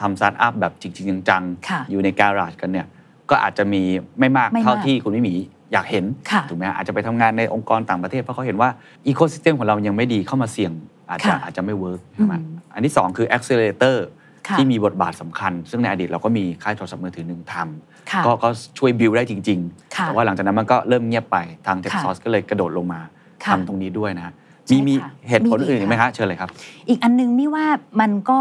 [0.00, 2.86] ทำสตาร์ทอัพแบบจริงๆจังค่ะๆอยู่ใน garage กันเนี่ย
[3.30, 3.82] ก็อาจจะมี
[4.18, 5.34] ไม่มากไม่มากเท่าที่คุณมิหมี
[5.72, 8.68] อยากเห็นค่ะถูกไหมฮะอาจจะไปทำงานในองค์กรต่างประเทศเพราะเขาเห็นว่า
[9.06, 10.72] อีโค y ิสเต็มของเรายังไม่ดีเข้ามาเสี่ยง
[11.10, 14.23] อาจจะค่ะอาจจะไม่ work ใช่ไหมอืมอันที่สองคือ accelerator ค่ะ
[14.58, 17.54] ที่มีบทบาทสำคัญ ซึ่งในอดีตเราก็มีค่ายโทรศัพท์มือถือหนึ่งทำ
[18.10, 23.00] ค่ะก็ก็ช่วยบิวได้จริงๆค่ะแต่ว่าหลังจากนั้นมันก็เริ่มเงียบไปทาง Techsauce ค่ะ ก็เลยกระโดดลงมา
[23.44, 24.34] ค่ะทำตรงนี้ด้วยนะฮะ
[24.66, 26.50] ใช่มีมีค่ะเหตุผลมีอีกอื่นอีกไหมค่ะคะเชิญเลยครับ
[26.88, 27.66] อีกอันนึงมี่ว่า
[28.00, 28.40] มันก็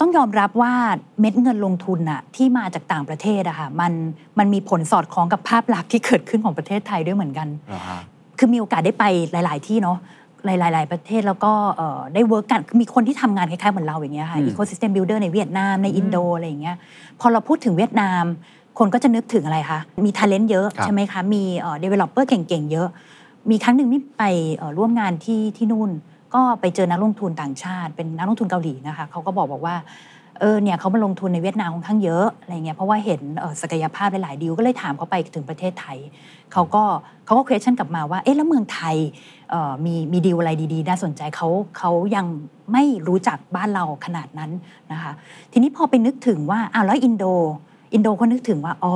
[0.00, 0.74] ต้องยอมรับว่า
[1.20, 3.92] เม็ดเงินลงทุนอะที่มาจากต่างประเทศอะค่ะมัน
[4.38, 8.00] มันมีผลสอดคล้องกับภาพลักษณ์ที่เกิดขึ้นของประเทศไทยด้วยเหมือนกันเหรอฮะ
[8.38, 9.98] คือมีโอกาสได้ไปหลาย ๆ ที่เนาะ
[10.46, 16.76] หลาย ๆ ประเทศแล้วก็เอ่อได้ work กันมีคนที่ทำงานคล้ายๆเหมือนเราอย่างเงี้ยค่ะอืมอีโค y ิสเต็มบิลดเออร์ในเวียดนามในอินโดอะไรอย่างเงี้ย
[17.20, 18.24] พอเราพูดถึงเวียดนาม
[18.78, 22.88] คนก็จะนึกถึงอะไรคะมีท ALENT เยอะครับใช่ไหมคะมีเอ่อ developer เก่ง ๆ เยอะ
[23.50, 24.24] มีครั้งหนึ่งนี่ไป
[24.56, 25.90] เอ่อร่วมงานที่ที่นู่น
[26.34, 29.76] ก็ไปเจอนักลงทุนต่างชาติ เป็นนักลงทุนเกาหลีนะคะเขาก็บอกบอกว่า
[30.40, 35.98] เออเนี่ยเขามาลงทุนในเวียดนามค่อนข้างเยอะอะไรเงี้ยเพราะว่าเห็นเอ่อศักยภาพหลายๆดีลก็เลยถามเขาไปถึงประเทศไทย
[36.52, 36.82] เขาก็
[37.24, 38.96] เขาก็ question กลับมาว่าเอ๊ะแล้วเมืองไทย
[39.41, 39.41] เอ่อ
[39.84, 42.26] มีมีดีลอะไรดีๆ น่าสนใจเขาเขายัง
[42.72, 44.50] ไม่รู้จักบ้านเราขนาดนั้น
[44.92, 45.12] นะคะ
[45.52, 47.24] ทีนี้พอไปนึกถึงว่าอ้าวแล้วอินโด
[47.92, 48.94] อินโดก็นึกถึงว่าอ๋อ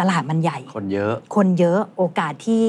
[0.00, 2.64] ตลาดมันใหญ่ คนเยอะ คนเยอะโอกาสที่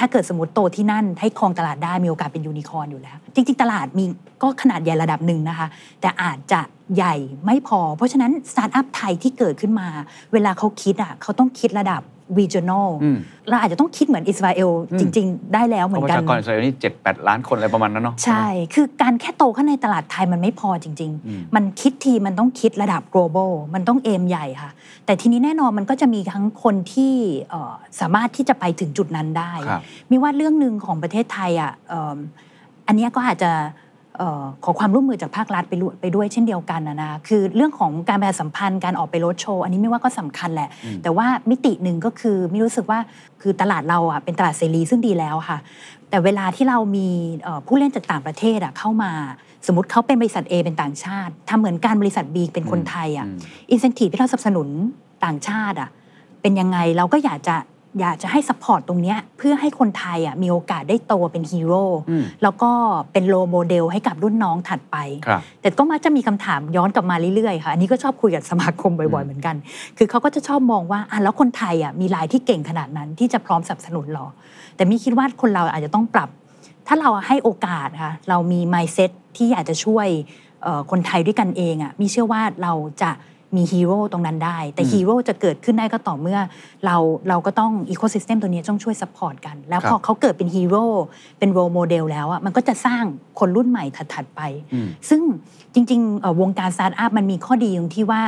[0.00, 4.04] ถ้าเกิดสมมติโตที่นั่นให้ครองตลาดได้มีโอกาสเป็นยูนิคอร์นอยู่แล้ว จริง ๆ ตลาดมี
[4.42, 5.68] ก็ขนาดใหญ่ระดับหนึ่งนะคะ
[6.00, 6.60] แต่อาจจะ
[6.96, 7.14] ใหญ่
[7.46, 9.88] ไม่พอ เพราะฉะนั้นสตาร์ทอัพไทยที่เกิดขึ้นมา
[10.32, 12.02] เวลาเขาคิดอะเขาต้องคิดระดับ
[12.38, 13.18] regional อืม
[13.50, 24.70] เราอาจจะต้องคิดเหมือนอิสราเอลอืมจริง ๆ ได้แล้วเหเพมือราะประชากรอิสราเอลนี่เจ็ดแปดล้านคนอะไรประมาณนั้นเนาะใช่ คือการแค่โตขึ้นในตลาดไทยมันไม่พอจริงอืมๆมันคิดทีมันต้องคิดระดับ global มันต้องเอมใหญ่ค่ะ
[25.06, 27.14] แต่ทีนี้แน่นอนมันก็จะมีทั้งคนที่
[27.50, 32.16] เอ่อสามารถที่จะไปถึงจุดนั้นได้ครับมีว่าเรื่องหนึ่งของประเทศไทยอะเอิ่ม
[32.86, 33.52] อันเนี้ยก็อาจจะ
[34.18, 42.98] เอ่อขอความร่วมมือจากภาครัฐไปด้วยไปด้วยเช่นเดียวกันนะนะคือเรื่องของการประชาสัมพันธ์การออกไปรถโชว์อันนี้ไม่ว่าก็สำคัญแหละอืมแต่ว่ามิติหนึ่งก็คือไม่รู้สึกว่า
[43.40, 45.58] คือตลาดเราอะเป็นตลาดเสรีซึ่งดีแล้วค่ะ
[46.10, 47.08] แต่เวลาที่เรามี
[47.42, 49.12] เอ่อผู้เล่นจากต่างประเทศอะเข้ามา
[49.66, 53.38] สมมติเขาเป็นบริษัท A เป็นต่างชาติทำเหมือนการบริษัท B เป็นคนไทยอะอืม
[53.70, 54.68] อินเซนティที่เราสนับสนุน
[55.24, 55.90] ต่างชาติอะ
[56.42, 57.56] เป็นยังไงเราก็อยากจะ
[58.00, 62.70] อยากจะให้ support ตรงเนี้ยเพื่อให้คนไทยอะมีโอกาสได้โตเป็นฮีโร่อืมแล้วก็
[63.12, 69.56] เป็น role model ให้กับรุ่นน้องถัดไปครับแต่ก็มักจะมีคำถามย้อนกลับมาเรื่อยๆค่ะอันนี้ก็ชอบคุยกับสมาคมบ่อยๆเหมือนกัน
[69.98, 74.26] คือเขาก็จะชอบมองว่าอะแล้วคนไทยอะมีรายที่เก่งขนาดนั้นที่จะพร้อมสนับสนุนหรอ
[74.76, 76.28] แต่มี่คิดว่าคนเราอาจจะต้องปรับ
[76.86, 80.08] ถ้าเราให้โอกาสค่ะเรามี mindset ที่อยากจะช่วย
[80.62, 82.72] เอ่อคนไทยด้วยกันเองอะมี่เชื่อว่าเรา
[83.02, 83.10] จะ
[83.56, 86.38] มีฮีโร่ตรงนั้นได้ แต่อืมฮีโร่จะเกิดขึ้นได้ก็ต่อเมื่อ
[86.86, 86.96] เรา
[87.28, 90.84] เราก็ต้องอีโค y ิสเต็มตัวนี้ต้องช่วย support กัน แล้วครับพอเขาเกิดเป็นฮีโร่
[91.38, 93.04] เป็น role model แล้วอะมันก็จะสร้าง
[93.38, 93.84] คนรุ่นใหม่
[94.14, 94.40] ถัดๆไป
[94.72, 95.22] อืมซึ่ง
[95.74, 98.22] จริงๆเอ่อวงการสตาร์ทอัพมันมีข้อดีตรงที่ว่า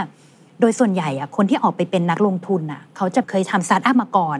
[0.60, 4.38] โดยส่วนใหญ่อะคนที่ออกไปเป็นนักลงทุนอะเขาจะเคยทำสตาร์ทอัพมาก่อน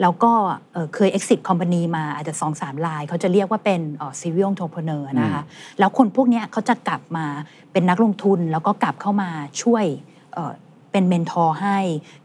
[0.00, 0.32] แล้วก็
[0.72, 5.42] เอ่อเคย exit company มาอาจจะสองสามราย เขาจะเรียกว่าเป็นเอ่อ serial entrepreneur นะคะ
[5.78, 7.26] แล้วคนพวกเนี้ยเขาจะกลับมา
[7.72, 9.30] เป็นนักลงทุนแล้วก็กลับเข้ามา
[9.62, 9.84] ช่วย
[10.34, 10.52] เอ่อ
[10.92, 11.78] เป็น mentor ให้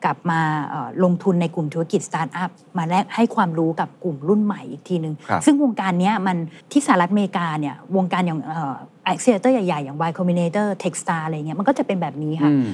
[0.05, 6.37] กลับมาเอ่อลงทุนในกลุ่มธุรกิจสตาร์ทอัพมาแล้วก็ให้ความรู้กับกลุ่มรุ่นใหม่อีกทีนึงครับซึ่งวงการเนี้ยมัน
[6.71, 8.75] ที่สหรัฐอเมริกาเนี่ยวงการอย่างเอ่อ
[9.11, 12.65] accelerator ใหญ่ๆ อย่าง Y Combinator Techstar อะไรเงี้ยมันก็จะเป็นแบบนี้ค่ะอืม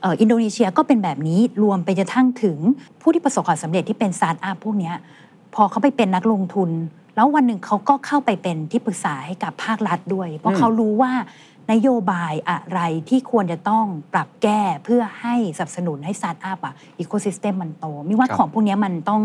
[0.00, 2.58] เอ่ออินโดนีเซียก็เป็นแบบนี้รวมไปจนทั้งถึง
[3.00, 4.94] ผู้ที่ประสบความสำเร็จที่เป็นสตาร์ทอัพพวกเนี้ย
[5.54, 6.70] พอเขาไปเป็นนักลงทุน
[7.16, 11.12] แล้ววันหนึ่งเขาก็เข้าไปเป็นที่ปรึกษาให้กับภาครัฐด้วย เพราะอืมเขารู้ว่า
[11.72, 19.22] นโยบายอะไรที่ควรจะต้องปรับแก้เพื่อให้สนับสนุนให้สตาร์ทอัพอะ ecosystem มันโตมี่ว่าครับของพวกเนี้ยมันต้อง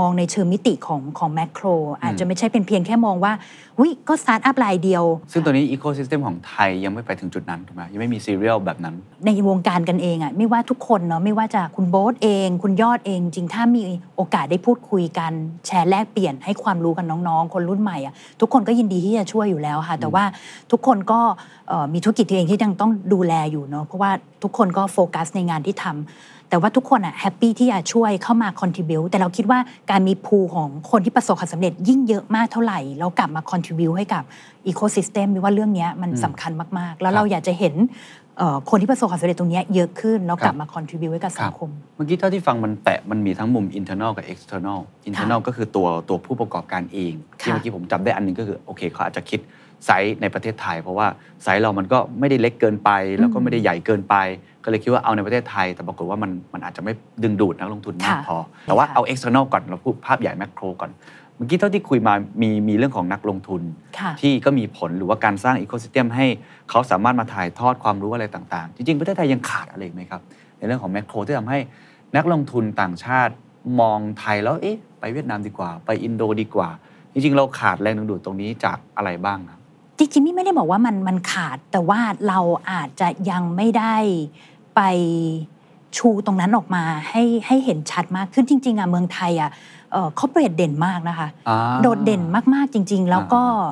[0.00, 1.64] มองในเชิงมิติของของ macro
[2.02, 3.32] อาจจะไม่ใช่เป็นเพียงแค่มองว่า
[3.80, 13.82] วิก็สตาร์ทอัพรายเดียว ซึ่งตัวนี้อีโค y ิสเต็มของไทยยังไม่ไปถึงจุดนั้นถูกไหมยังไม่มี serial แบบนั้น ในวงการกันเองอะไม่ว่าทุกคนเนาะไม่ว่าจะคุณโบ๊ทเอง คุณยอดเอง จริงถ้ามี
[14.16, 15.32] โอกาสได้พูดคุยกัน
[15.66, 20.24] แชร์แลกเปลี่ยนให้ความรู้กันน้องๆ คนรุ่นใหม่อะทุกคนก็ยินดีที่จะช่วยอยู่แล้วค่ะ แต่ว่า
[20.70, 21.20] ทุกคนก็
[21.63, 21.63] เอ่อ
[21.94, 24.10] มีธุรกิจตัวเองที่ยังต้องดูแลอยู่เนาะเพราะว่า
[24.42, 29.58] ทุกคนก็โฟกัสในงานที่ทำแต่ว่าทุกคนอะแฮปปี้ที่จะช่วยเข้ามา contribute แต่เราคิดว่า
[29.90, 34.22] การมี pool ของคนที่ประสบความสำเร็จยิ่งเยอะมากเท่าไหร่ แล้วกลับมา contribute ให้กับ
[34.66, 37.74] ecosystem ว่าเรื่องเนี้ยมันสำคัญมากๆ แล้วเราอยากจะเห็น
[38.38, 49.40] เอ่อคนที่ประสบความสำเร็จตรงเนี้ยเยอะขึ้น แล้วกลับครับมา contribute ให้กับสังคม เมื่อกี้เท่าที่ฟังมันแตะมันมีทั้งมุม internal กับ external internal ก็คือตัวตัวผู้ประกอบการเองที่ค่ะเมื่อกี้ผมจำได้อันหนึ่งก็คือโอเคเขาอาจจะคิด
[49.86, 51.06] ไซส์ในประเทศไทย เพราะว่า
[51.42, 54.14] ไซส์เรามันก็ไม่ได้เล็กเกินไป แล้วก็ไม่ได้ใหญ่เกินไป
[54.64, 56.92] ก็เลยคิดว่าเอาในประเทศไทย แต่ปรากฏว่ามันมันอาจจะไม่
[57.22, 60.90] ดึงดูดนักลงทุนมากค่ะพอ แต่ว่าค่ะเอา external ก่อนเราพูดภาพใหญ่ macro ก่อน
[61.36, 63.62] เมื่อกี้เท่าที่คุยมามีมีเรื่องของนักลงทุน
[63.98, 66.26] ค่ะที่ก็มีผลหรือว่าการสร้างอีโค y ิสเต็มให้
[66.70, 70.20] เขาสามารถมาถ่ายทอดความรู้อะไรต่างๆ จริงๆ ประเทศไทยยังขาดอะไรอีกไหมครับ
[70.58, 71.58] ในเรื่องของแมกโครที่ทำให้
[72.16, 73.34] นักลงทุนต่างชาติ
[73.80, 76.68] มองไทยแล้วเอ๊ะไปเวียดนามดีกว่า ไปอินโดดีกว่า
[77.12, 79.60] จริงๆ เราขาดแรงดึงดูดตรงนี้จากอะไรบ้างครับ
[79.98, 83.94] จริงๆนี่ไม่ได้บอกว่ามันมันขาด แต่ว่าเราอาจจะยังไม่ได้
[84.76, 84.80] ไป
[85.96, 89.50] ชูตรงนั้นออกมาให้ให้เห็นชัดมากขึ้นจริง ๆอะเมืองไทยอะ
[90.16, 92.22] corporate เด่นมากนะคะอ่าโดดเด่น
[92.54, 93.64] มากๆจริง ๆ แล้วก็อ่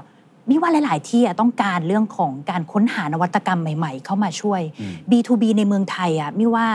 [0.48, 6.66] ามี่ว่าหลาย ๆ ที่อะต้องการเรื่องของการค้นหานวัตกรรมใหม่ ๆ เข้ามาช่วยอืม B2B ในเมืองไทยอะมี่ว่า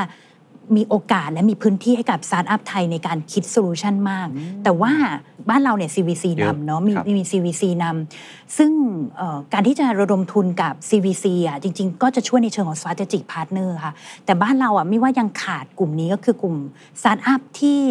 [0.76, 4.28] มีโอกาสและมีพื้นที่ให้กับสตาร์ทอัพไทยในการคิดโซลูชันมาก
[4.64, 4.94] แต่ว่า
[5.50, 8.72] บ้านเราเนี่ย CVC เยอะนำเนาะมีครับมี CVC นำซึ่ง
[9.18, 13.94] เอ่อการที่จะระดมทุนกับ CVC อะจริง ๆ ก็จะช่วยในเชิงของ strategic partner ค่ะ
[14.26, 16.56] แต่บ้านเราอะมี่ว่ายังขาดกลุ่มนี้ก็คือกลุ่ม
[17.02, 17.82] สตาร์ทอัพที่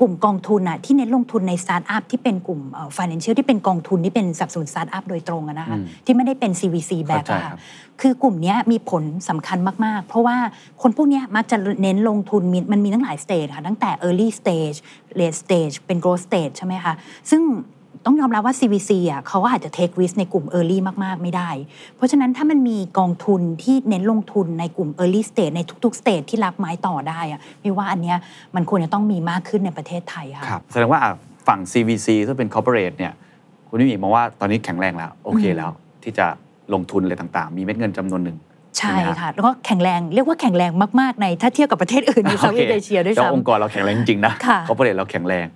[0.00, 7.58] กลุ่มกองทุนอะที่เน้นลงทุนในสตาร์ทอัพที่เป็นกลุ่มเอ่อ financial ที่เป็นกองทุนที่เป็นสนับสนุนสตาร์ทอัพโดยตรงอะนะคะอืมที่ไม่ได้เป็น CVC แบเข้าใจครับ
[8.00, 10.36] คือกลุ่มเนี้ยมีผลสำคัญมาก ๆ เพราะว่า
[10.82, 14.78] คนพวกเนี้ยมักจะเน้นลงทุนมีมันมีตั้งหลาย stage ค่ะตั้งแต่ early stage
[15.18, 16.94] late stage เป็น growth stage ใช่ไหมคะ
[17.30, 17.42] ซึ่ง
[18.06, 21.50] ต้องยอมรับว่า CVC อะเขาก็อาจจะ take risk ในกลุ่ม early มากๆ ไม่ได้
[21.96, 28.18] เพราะฉะนั้นถ้ามันมีกองทุนที่เน้นลงทุนในกลุ่ม early stage ในทุกๆ stage ที่รับไม้ต่อได้อะมี่ว่าอันเนี้ย
[28.54, 31.12] มันควรจะต้องมีมากขึ้นในประเทศไทยค่ะครับแสดงว่าอะ
[31.48, 33.12] ฝั่ง CVC ซึ่งเป็น corporate เนี่ย
[33.68, 35.70] คุณมิมี่มองว่าตอนนี้แข็งแรงแล้ว โอเคอืมแล้ว
[36.02, 36.26] ที่จะ
[36.74, 38.36] ลงทุนอะไรต่างๆ มีเม็ดเงินจำนวนหนึ่ง
[38.78, 45.46] ใช่ไหมฮะค่ะ แล้วก็แข็งแรงเรียกว่าแข็งแรงมากๆในถ้าเทียบกับประเทศอื่นใน Southeast Asia ด้วยแล้วซ้ำองค์กรเราแข็งแรงจริงๆนะค่ะ corporate เราแข็งแรง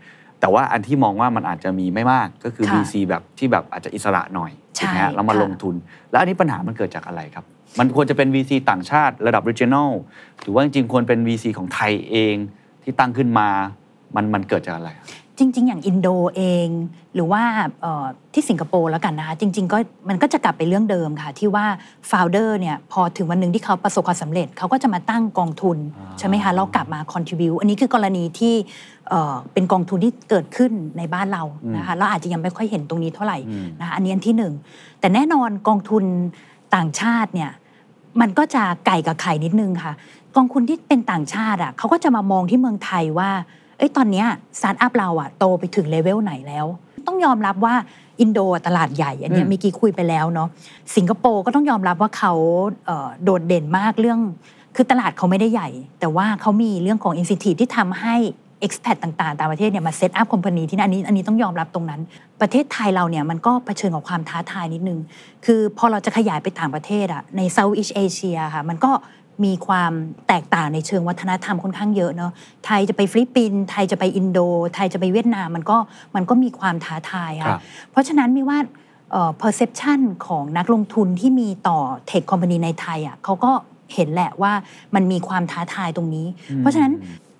[0.40, 5.74] แต่ว่าอันที่มองว่ามันอาจจะมีไม่มากก็คือ ค่ะ VC แบบที่แบบอาจจะอิสระหน่อยใช่ถูกไหมฮะแล้วมาค่ะ ลงทุน
[6.10, 7.44] แล้วอันนี้ปัญหามันเกิดจากอะไรครับ
[7.78, 9.90] มันควรจะเป็น VC ต่างชาติระดับ regional
[10.40, 12.34] หรือว่าจริงๆควรเป็น VC ของไทยเอง
[12.82, 13.48] ที่ตั้งขึ้นมา
[14.16, 14.92] มันมันเกิดจากอะไร
[15.40, 16.68] จริง ๆ อย่างอินโดเอง
[17.14, 17.42] หรือว่า
[17.82, 21.66] เอ่อที่สิงคโปร์แล้วกันนะคะจริง ๆ ก็มันก็จะกลับไปเรื่องเดิมค่ะ ที่ว่า
[22.06, 28.54] โฟลเดอร์เนี่ยพอถึงวันหนึ่งที่เขาประสบความสำเร็จ เขาก็จะมาตั้งกองทุน อ่า ใช่ไหมคะแล้วกลับมาคอนทิบิวอันนี้คือกรณีที่
[29.08, 31.42] เอ่อเป็นกองทุนที่เกิดขึ้นในบ้านเรา
[31.76, 34.52] นะคะเราอาจจะยังไม่ค่อยเห็นตรงนี้เท่าไหร่อืมนะคะอันนี้อันที่หนึ่ง
[35.00, 36.04] แต่แน่นอนกองทุน
[36.74, 37.50] ต่างชาติเนี่ย
[38.20, 39.92] มันก็จะไก่กับไข่นิดนึงค่ะ
[40.36, 43.30] กองทุนที่เป็นต่างชาติอะเขาก็จะมามองที่เมืองไทยว่า
[43.78, 44.26] เอ้ยตอนเนี้ย
[44.58, 46.66] สตาร์ทอัพเราอะโตไปถึงเลเวลไหนแล้ว
[47.06, 47.74] ต้องยอมรับว่า
[48.20, 50.48] อินโดอะตลาดใหญ่ อันเนี้ยอืมเมื่อกี้คุยไปแล้วเนาะ
[50.96, 52.32] สิงคโปร์ก็ต้องยอมรับว่าเขา
[52.86, 54.20] เอ่อโดดเด่นมากเรื่อง
[54.76, 55.68] คือตลาดเขาไม่ได้ใหญ่
[56.00, 58.16] แต่ว่าเขามีเรื่องของ incentive ที่ทำให้
[58.66, 62.00] expat ต่างๆ ต่างประเทศเนี่ยมา set up company ที่นั่นอันนี้อันนี้ต้องยอมรับตรงนั้น
[62.40, 64.98] ประเทศไทยเราเนี่ยมันก็เผชิญกับความท้าทายนิดนึง
[65.44, 68.92] คือพอเราจะขยายไปต่างประเทศอะใน Southeast Asia ค่ะมันก็
[69.44, 69.92] มีความ
[70.28, 72.32] แตกต่างในเชิงวัฒนธรรมค่อนข้างเยอะเนาะ
[72.66, 74.38] ไทยจะไปฟิลิปปินส์ไทยจะไปอินโด
[74.74, 75.76] ไทยจะไปเวียดนามมันก็
[76.16, 78.58] มันก็มีความท้าทายครับค่ะเพราะฉะนั้นมี่ว่า
[79.12, 83.52] เอ่อ perception ของนักลงทุนที่มีต่อtech company ในไทยอะเขาก็
[83.94, 84.52] เห็นแหละว่า
[84.94, 86.26] มันมีความท้าทายตรงนี้
[86.58, 86.92] เพราะฉะนั้น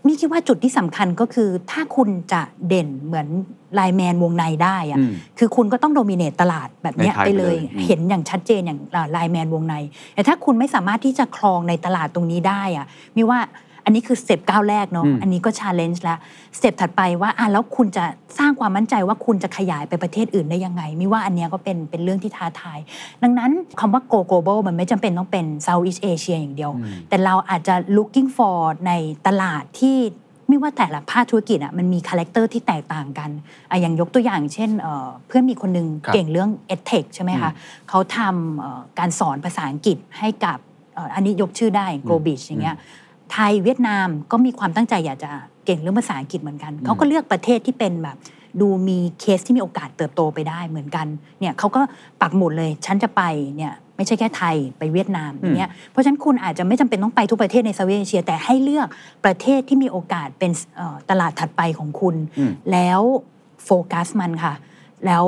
[0.07, 3.29] มี่คิดว่าจุดที่สำคัญก็คือ ถ้าคุณจะเด่นเหมือน
[3.75, 8.81] LINE MAN Wongnai ได้อะอืมคือคุณก็ต้อง dominate ตลาดแบบเนี้ยในไทยไปเลยไปเลยอืมเห็นอย่างชัดเจนอย่าง
[9.13, 9.75] LINE MAN Wongnai
[10.15, 13.41] แต่ถ้าคุณไม่สามารถที่จะครองในตลาดตรงนี้ได้อะมี่ว่า
[13.89, 16.19] อันนี้คือ step ก้าวแรกเนาะอืมอันนี้ก็ challenge แล้ว
[16.59, 18.05] step ถัดไปว่าอะแล้วคุณจะ
[18.39, 22.79] สร้างความมั่นใจว่าคุณจะขยายไปประเทศอื่นได้ยังไงมี่ว่าอันเนี้ยก็เป็นเป็นเรื่องที่ท้าทาย
[23.23, 26.73] ดังนั้นคำว่า go global มันไม่จำเป็นต้องเป็น Southeast Asia อย่างเดียว
[27.09, 28.93] แต่เราอาจจะ looking for ใน
[29.27, 29.97] ตลาดที่
[30.49, 33.31] ไม่ว่าแต่ละภาคธุรกิจอะมันมี character ที่แตกต่างกัน
[33.71, 37.53] อะอย่างยกตัวอย่างเช่นเอ่อเพื่อนมีคนหนึ่งครับเก่งเรื่อง edtech ใช่ไหมคะ
[37.89, 40.59] เขาทำเอ่อการสอนภาษาอังกฤษให้กับ
[40.95, 42.77] เอ่ออันนี้ยกชื่อได้ g l o b i s อย่างเงี้ย
[43.33, 45.31] ไทยเวียดนามก็มีความตั้งใจอยากจะ
[45.67, 48.17] เก่งเรื่องภาษาอังกฤษเหมือนกัน เขาก็เลือกประเทศที่เป็นแบบ
[48.61, 51.07] ดูมีเคสที่มีโอกาสเติบโตไปได้เหมือนกัน
[51.41, 51.81] เนี่ยเขาก็
[52.21, 53.23] ปักหมุดเลยฉันจะไป
[53.57, 58.89] เนี่ยไม่ใช่แค่ไทยไปเวียดนามอย่างเงี้ยเพราะฉะนั้นคุณอาจจะไม่จำเป็นต้องไปทุกประเทศใน Southeast Asia แต่ให้เลือก
[59.25, 63.01] ประเทศที่มีโอกาสเป็นเอ่อตลาดถัดไปของคุณอืมแล้ว
[63.65, 64.55] โฟกัสมันค่ะ
[65.07, 65.25] แล้ว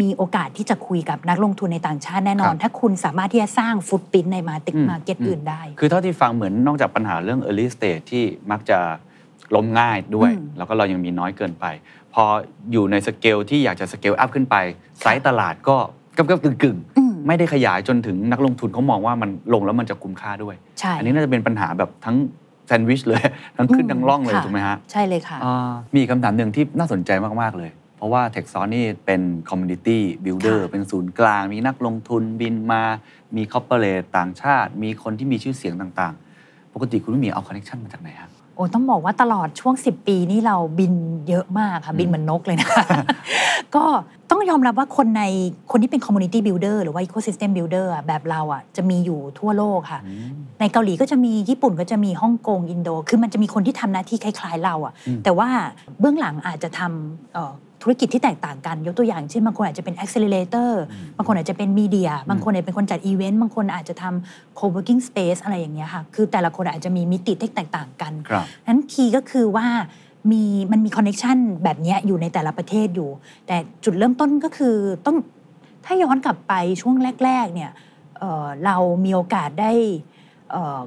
[0.00, 8.78] มี่ว่าโอกาสที่จะคุยกับนักลงทุนในต่างชาติแน่นอนครับถ้าคุณสามารถที่จะสร้าง footprint ใน market อืม market อืมอื่นได้ คือเท่าที่ฟังเหมือนนอกจากปัญหาเรื่อง early stage ที่มักจะ
[9.54, 11.64] ล้มง่ายด้วยอืมแล้วก็เรายังมีน้อยเกินไป
[12.14, 12.24] พอ
[12.72, 14.56] อยู่ในสเกลที่อยากจะ scale up ขึ้นไป
[15.00, 15.76] ไซส์ตลาดก็
[16.16, 22.16] กับกับกึ่งกึ่งๆอืมไม่ได้ขยายจนถึงนักลงทุนเขามองว่ามันลงแล้วมันจะคุ้มค่าด้วยใช่อันนี้น่าจะเป็นปัญหาแบบทั้ง
[22.66, 23.20] แซนด์วิชเลย
[23.56, 27.10] ทั้งขึ้นทั้งล่องเลยค่ะถูกไหมฮะ ใช่เลยค่ะอ่ามีอีกคำถามหนึ่งที่น่าสนใจ
[27.42, 32.82] มาก ๆ เลยเพ ราะว่า t e c h s o n นี่เป็น Community Builder ค่ะเป็นศูนย์กลาง มีนักลงทุนบินมา
[33.36, 40.94] มี corporate ต่างชาติ มีคนที่มีชื่อเสียงต่างๆ ปกติคุณไม่มีเอาคอนเน c t ชันมาจากไหนฮะโอ้ต้องบอกว่าตลอดช่วง 10 ปีนี่เราบิน
[41.28, 42.84] เยอะมากค่ะ บินเหมือนนกเลยนะคะ
[43.74, 43.84] ก็
[44.30, 45.22] ต้องยอมรับว่าคนใน
[45.70, 50.00] คนที่เป็น community builder หรือว่า ecosystem builder อะแบบเราอะจะมีอยู่ทั่วโลกค่ะ
[50.60, 55.48] ในเกาหลีก็จะมีญี่ปุ่นก็จะมีฮ่องกงอินโด คือมันจะมีคนที่ทำหน้าที่คล้าย ๆ เราอะอืมแต่ว่า
[56.00, 60.70] เบื้องหลังอาจจะทำเอ่อ ธุรกิจที่แตกต่างกัน ยกตัวอย่างเช่นบางคนอาจจะเป็น accelerator
[61.16, 69.66] บางคนอาจจะเป็นมีเดียบางคนอาจจะเป็นคนจัดอีเวนต์บางคนอาจจะทำ co-working space อะไรอย่างเงี้ยค่ะคือแต่ละคนอาจจะมีมิติที่แตกต่างกันครับนั้น key ก็คือว่า
[70.32, 73.10] มีมันมี connection แบบเนี้ยอยู่ในแต่ละประเทศอยู่
[73.46, 75.16] แต่จุดเริ่มต้นก็คือต้อง
[75.84, 77.70] ถ้าย้อนกลับไปช่วงแรก ๆ เนี่ย
[78.18, 79.72] เอ่อเรามีโอกาสได้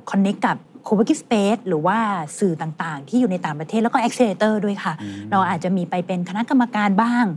[0.09, 1.97] connect กับ co-working space หรือว่า
[2.39, 4.93] สื่อต่างๆ ที่อยู่ในต่างประเทศแล้วก็ accelerator ด้วยค่ะ
[5.31, 7.27] เราอาจจะมีไปเป็นคณะกรรมการบ้าง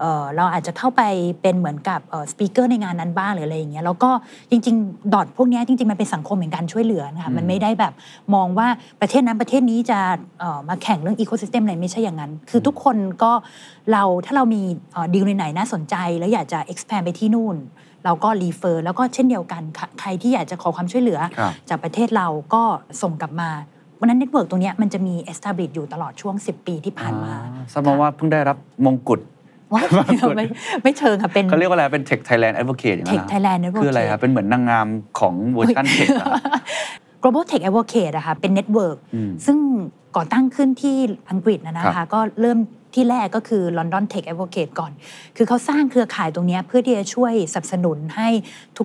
[0.00, 1.02] เอ่อเราอาจจะเข้าไป
[1.42, 4.10] เป็นเหมือนกับ speaker ในงานนั้นบ้างหรืออะไรอย่างเงี้ยแล้วก็
[4.50, 7.92] จริง ๆ ดอทพวกเนี้ยจริง ๆ มันเป็นสังคมแห่งการช่วยเหลือนะคะมันไม่ได้แบบ
[8.34, 8.68] มองว่า
[9.00, 9.98] ประเทศนั้นประเทศนี้จะ
[10.40, 13.32] เอ่อมาแข่งเรื่องอีโค y ิสเต็มอะไรไม่ใช่อย่างนั้น คือทุกคนก็
[13.92, 14.62] เราถ้าเรามี
[15.14, 17.56] ดีลไหนๆน่าสนใจ แล้วอยากจะ expand ไปที่นู่น
[18.06, 22.62] เราก็ refer แล้วก็เช่นเดียวกันค่ะใครที่อยากจะขอความช่วยเหลือครับจากประเทศเราก็
[23.02, 23.50] ส่งกลับมา
[24.00, 29.20] วันนั้นเน็ตเวิร์กตรงเนี้ยมันจะมี establish อยู่ตลอดช่วง 10 ปีที่ผ่านมาอ่ทราบมาว่าเพิ่งได้รับมงกุฎ
[29.72, 29.84] ว้าย
[30.36, 30.44] ไม่
[30.82, 34.88] ไม่เชิงค่ะเป็นเขาเรียกว่าอะไรเป็น Tech Thailand Advocate อย่างนั้น Tech นะ Thailand Advocate คืออะไรครับเป็นเหมือนนางงาม
[35.20, 36.08] ของเวอร์ชัน tech
[37.22, 39.58] global tech advocate อะค่ะเป็น network อืมซึ่ง
[40.16, 40.96] ก่อตั้งขึ้นที่
[41.30, 42.58] อังกฤษนะนะครับคะก็เริ่ม
[42.96, 44.92] ที่แรกก็คือ London Tech Advocate ก่อน
[45.36, 48.28] คือเขาสร้างเครือข่ายตรงเนี้ยเพื่อที่จะช่วยสนับสนุนให้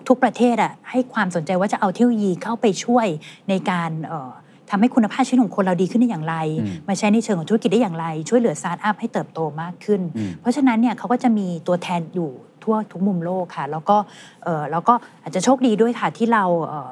[0.09, 3.07] ทุกๆประเทศอะให้ความสนใจว่าจะเอาเทคโนโลยีเข้าไปช่วย
[3.49, 4.31] ในการเอ่อ
[4.69, 12.31] ทำให้คุณภาพชีวิตของคนเราดีขึ้นได้อย่างไรอืมมาใช้ในเชิงของธุรกิจได้อย่างไร ช่วยเหลือสตาร์ทอัพให้เติบโตมากขึ้นอืมเพราะฉะนั้นเนี่ยเขาก็จะมีตัวแทนอยู่
[12.63, 13.97] ทั่วทุกมุมโลกค่ะ แล้วก็
[14.43, 14.93] เอ่อแล้วก็
[15.23, 16.89] อาจจะโชคดีด้วยค่ะที่เราเอ่อ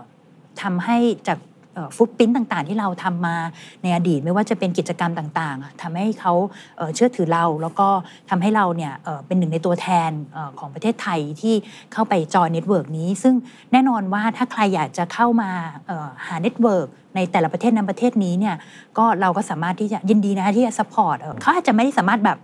[0.62, 1.38] ทำให้จาก
[1.96, 3.36] footprint ต่างๆ ที่เราทำมา
[3.84, 6.34] ในอดีตไม่ว่าจะเป็นกิจกรรมต่างๆอะทำให้เขา
[6.96, 7.88] เชื่อถือเรา แล้วก็
[8.30, 8.94] ทำให้เราเนี่ย
[9.28, 10.12] เป็นหนึ่งในตัวแทน
[10.60, 11.56] ของประเทศไทยที่
[11.94, 13.34] เข้าไป join network นี้ ซึ่ง
[13.72, 15.50] แน่นอนว่าถ้าใครอยากจะเข้ามา
[16.28, 18.56] หา network ในแต่ละประเทศนั้นประเทศนี้เนี่ย
[18.98, 22.38] ก็เราก็สามารถที่จะยินดีนะที่จะ support เขาอาจจะไม่ได้สามารถแบบ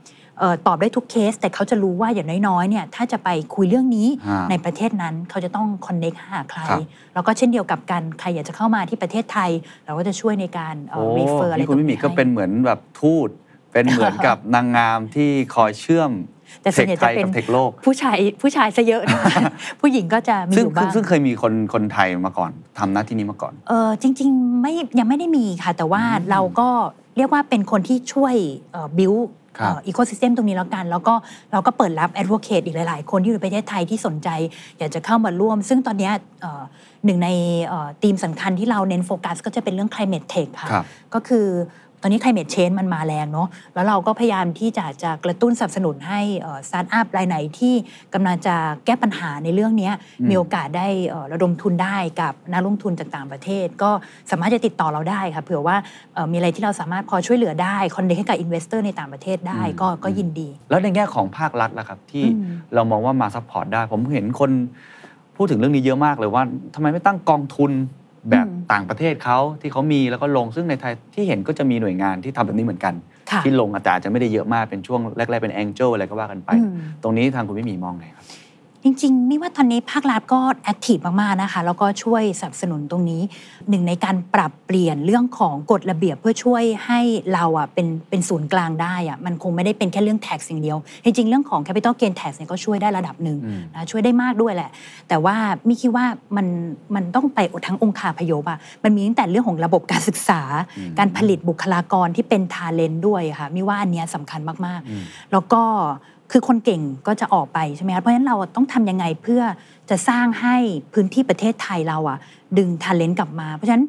[0.67, 6.81] ตอบได้ทุกเคส แต่เขาจะรู้ว่าอย่างน้อยๆเนี่ยถ้าจะไปคุยเรื่องนี้ฮะในประเทศนั้นเขาจะต้อง connect หาใครครับ
[7.13, 9.51] แล้วก็เช่นเดียวกับกันใครอยากจะเข้ามาที่ประเทศไทย
[9.85, 13.29] เราก็จะช่วยในการเอ่โอ้อรีเฟอร์อะไรนี่คุณมิมิก็ให้เป็นเหมือนแบบทูต
[13.71, 16.11] เป็นเหมือนกับนางงามที่คอยเชื่อม
[16.61, 19.41] แต่ส่วนใหญ่เทคไทจะยเป็นกับเทคโลกผู้ชายผู้ชายซะเยอะนะคะ
[19.81, 26.69] ผู้หญิงก็จะมีอซึ่งยู่บ้างซึ่งเคยมีคนคนไทยมาก่อนทำหน้าที่นี้มาก่อนเออจริง ๆ ไม่ยังไม่ได้มีค่ะ แต่ว่าเราก็
[27.17, 28.35] เรียกว่าเป็นคนที่ช่วย
[28.97, 29.31] บิวครับ
[29.87, 31.13] อีโค y ิสเต็มตรงนี้แล้วกัน แล้วก็
[31.51, 34.29] เราก็เปิดรับแอด o c เค e อีกหลาย ๆ คนที่อยู่ในประเทศไทยที่สนใจ
[34.77, 36.63] อยากจะเข้ามาร่วม ซึ่งตอนเนี้ยเอ่อ
[37.05, 37.29] หนึ่งใน
[38.03, 41.47] ธีมสำคัญที่เราเน้นโฟกัสก็จะเป็นเรื่อง climate tech ค่ะครับก็คือ
[41.84, 46.21] ต อนนี้ climate change มันมาแรงเนาะแล้วเราก็พยายามที่จะจะกระตุ้นสนับสนุนให้
[46.67, 47.73] สตาร์ทอัพรายไหนที่
[48.13, 53.91] กำลังจะแก้ปัญหาในเรื่องเนี้ยอืมมีโอกาสได้เอ่อระดมทุนได้กับนักลงทุนจากต่างประเทศ ก็
[54.31, 55.75] สามารถจะติดต่อเราได้ค่ะเผื่อว่า
[56.13, 64.51] เอ่อมีอะไรที่เราสามารถพอช่วยเหลือได้ connect ให้กับ investor ในต่างประเทศได้ก็ก็ยินดี แล้วในแง่ของภาครัฐล่ะครับที่อืมเรามองว่ามา support ได้ ผมเห็นคน
[65.35, 66.43] พูดถึงเรื่องนี้เยอะมากเลยว่า
[66.75, 67.71] ทำไมไม่ตั้งกองทุน
[68.31, 72.93] แบบอืมต่างประเทศเขาที่เขามีแล้วก็ลงซึ่งในไทยที่เห็นก็จะมีหน่วยงานที่ทำแบบนี้เหมือนกัน
[73.31, 78.25] ค่ะที่ลงแต่อาจจะไม่ได้เยอะมากเป็นช่วงแรกๆเป็น angel อะไรก็ว่ากันไปอืมตรงนี้ทางคุณมิมี่มองไงครับ
[78.87, 83.21] จริงๆมี่ว่าตอนนี้ภาครัฐก็ active มากๆนะคะแล้วก็ช่วยสนับสนุนตรงนี้
[83.69, 86.99] หนึ่งในการปรับเปลี่ยนเรื่องของกฎระเบียบเพื่อช่วยให้
[87.33, 94.69] เราอะเป็นเป็นศูนย์กลางได้อะมันคงไม่ได้เป็นแค่เรื่อง tax อย่างเดียว จริงๆ เรื่องของ capital gain tax เนี่ยก็ช่วยได้ระดับหนึ่งอืมนะช่วยได้มากด้วยแหละ
[95.09, 95.35] แต่ว่า
[95.67, 96.47] มิคิดว่ามัน
[96.95, 100.41] มันต้องไปทั้งองค์คาพยพอะมันมีตั้งแต่เรื่องของระบบการศึกษา
[100.99, 105.63] การผลิตบุคลากรที่เป็นทาเลนต์ด้วยค่ะมิว่าอันเนี้ยสำคัญมากอืมๆแล้วก็
[106.31, 109.41] คือคนเก่งก็จะออกไปใช่ไหมคะเพราะฉะนั้นเราต้องทำยังไงเพื่อ
[109.89, 110.55] จะสร้างให้
[110.93, 112.17] พื้นที่ประเทศไทยเราอะ
[112.57, 113.85] ดึงท ALENT กลับมา เพราะฉะนั้น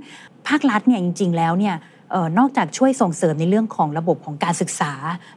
[0.48, 1.74] ภาครัฐเนี่ยจริง ๆ แล้วเนี่ย
[2.10, 4.92] เอ่อนอกจากช่วยส่งเสริมในเรื่องของระบบของการศึกษา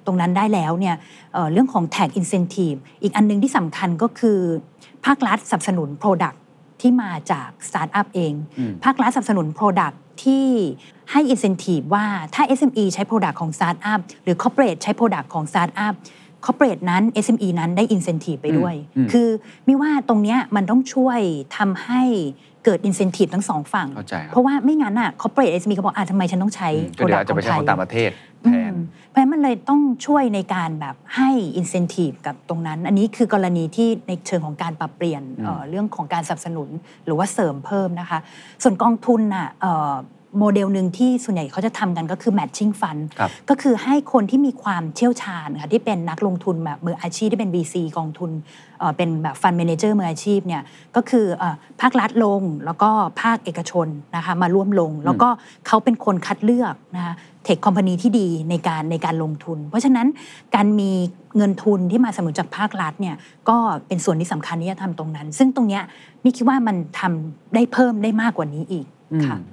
[0.06, 0.96] ตรงนั้นได้แล้วเนี่ย
[1.34, 4.40] เอ่อเรื่องของ tax incentive อีกอันหนึงที่สำคัญก็คือ
[5.06, 6.38] ภาครัฐสนับสนุน Product
[6.82, 10.46] ที่มาจากสตาร์ทอัพเองอืมภาครัฐสนับสนุน Product ที่
[11.12, 15.46] ให้ incentive ว่าถ้า SME ใช้ Product ของ Startup หรือ Corporate ใช้ Product ของ
[16.40, 19.28] Startup Corporate นั้น SME นั้นได้ incentive ไปด้วยอืมคือ
[19.68, 21.20] มิว่าตรงเนี้ยมันต้องช่วย
[21.58, 22.04] ทำให้
[22.66, 28.10] เกิด incentive ทั้งสองฝั่งเข้าใจครับเพราะว่าไม่งั้นอะ corporate SME ก็บอกอะทำไมฉันต้องใช้อืมก็เดี๋ยวอาจ product จะไปขใช้องของไทต่ายงประเทศ
[28.46, 36.70] แทนอืมเพราะฉะนั้นมันเลยต้องช่วยในการแบบให้ incentive กับตรงนั้น อันนี้คือกรณีที่ในเชิงของการปรับเปลี่ยนอืมเอ่อเรื่องของการสนับสนุน
[37.06, 38.20] หรือว่าเสริมเพิ่มนะคะ
[38.64, 39.94] ส่วนกองทุนน่ะเอ่อ
[40.38, 48.32] โมเดลหนึ่งที่ส่วนใหญ่เขาจะทำกันก็คือ matching fund ครับก็คือให้คนที่มีความเชี่ยวชาญค่ะที่เป็นนักลงทุนแบบมืออาชีพที่เป็น VC กองทุน
[48.80, 50.62] เอ่อเป็นแบบฟัน d m ม n a เจอร์มืออาชีพเนี่ย
[50.96, 52.90] ก็คือเอ่อภาครัฐลงแล้วก็
[53.22, 55.30] ภาคเอกชนนะคะมาร่วมลง แล้วก็
[55.68, 57.14] เขาเป็นคนคัดเลือกนะคะ
[57.44, 60.08] เทคคอมพานีที่ดีในการในการลงทุน เพราะฉะนั้น
[60.56, 60.92] การมี
[61.38, 63.16] เงินทุนที่มาสนับสนุนจากภาครัฐเนี่ย
[63.50, 65.84] ก็เป็นส่วนที่สำคัญที่จะทำตรงนั้น ซึ่งตรงเนี้ย
[66.24, 68.99] มิคิดว่ามันทำได้เพิ่มได้มากกว่านี้อีกอืมค่ะ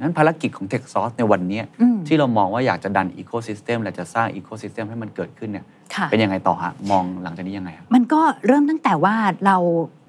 [0.01, 5.65] นั้นภารกิจของ Tech Source ในวันเนี้ยอืมที่เรามองว่าอยากจะดัน Ecosystem และจะสร้าง Ecosystem ให้มันเกิดขึ้นเนี่ย
[5.95, 9.15] ค่ะเป็นยังไงต่อฮะ มองหลังจากนี้ยังไงครับมันก็เริ่มตั้งแต่ว่า
[9.47, 9.57] เรา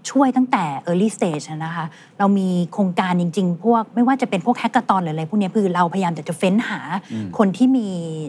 [0.10, 1.86] ช่วยตั้งแต่ early stage อะนะคะ
[2.20, 6.80] เรามีโครงการจริง ๆ พวกไม่ว่าจะเป็นพวก hackathon หรืออะไรพวกเนี้ยคือเราพยายามจะจะเฟ้นหา
[7.14, 7.88] อืมคนที่มี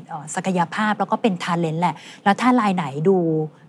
[0.08, 3.16] เอ่อศักยภาพแล้วก็เป็นท ALENT แหละ แล้วถ้ารายไหนดู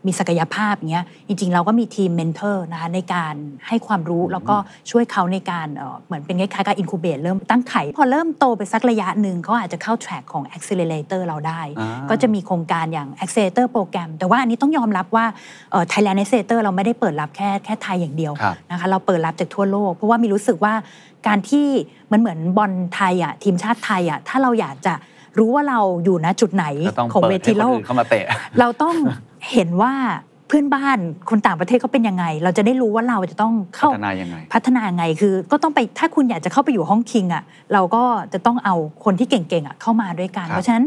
[0.08, 3.36] มีศักยภาพอย่างเงี้ยจริง ๆ เราก็มีทีม mentor นะคะในการ
[3.68, 4.56] ให้ความรู้แล้วก็
[4.92, 15.26] ช่วยเขาในการเอ่อเหมือนเป็นคล้ายๆกับ incubate เริ่มตั้งไข่ พอเริ่มโตไปสักระยะหนึ่งเขาอาจจะเข้า track ของ accelerator เราได้อ่าก็จะมีโครงการอย่าง accelerator โปรแกรมแต่ว่าอันนี้ต้องยอมรับว่า
[15.72, 20.74] เอ่อ Thailand accelerator เราไม่ได้เปิดรับแค่แค่ไทยอย่างเดียวครับนะคะเราเปิดรับจากทั่วโลก เพราะว่ามีรู้สึกว่า
[21.28, 21.68] การที่
[22.12, 24.94] มันเหมือนบอลไทยอะทีมชาติไทยอะถ้าเราอยากจะ
[25.40, 28.24] รู้ว่าเราอยู่ณจุดไหนก็ต้องของเปิเวดทีให้คนโลกอื่นเข้ามาเตะ
[28.60, 28.96] เราต้อง
[29.52, 29.94] เห็นว่า
[30.50, 40.86] เพื่อนบ้านคนต่างประเทศเขาเป็นยังไง เราจะได้รู้ว่าเราจะต้องพัเข้าฒนายังไงพัฒนายังไงคือ ก็ต้องไปถ้าคุณอยากจะเข้าไปอยู่ห้องคิงอะเราก็จะต้องเอาคนที่เก่งๆอะเข้ามาด้วยกันครับเพราะฉะนั้น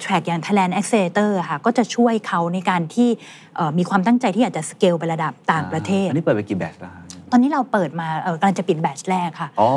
[0.00, 3.08] track อย่าง Thailand Accelerator อะค่ะก็จะช่วยเขาในการที่
[3.56, 9.70] เอ่อมีความตั้งใจที่อยากจะสเกลไประดับต่างประเทศอันนี้เปิดไปกี่ batch แล้วฮะ ตอนนี้เราเปิดมาเอ่อกำลังจะปิด batch แรกค่ะอ๋อ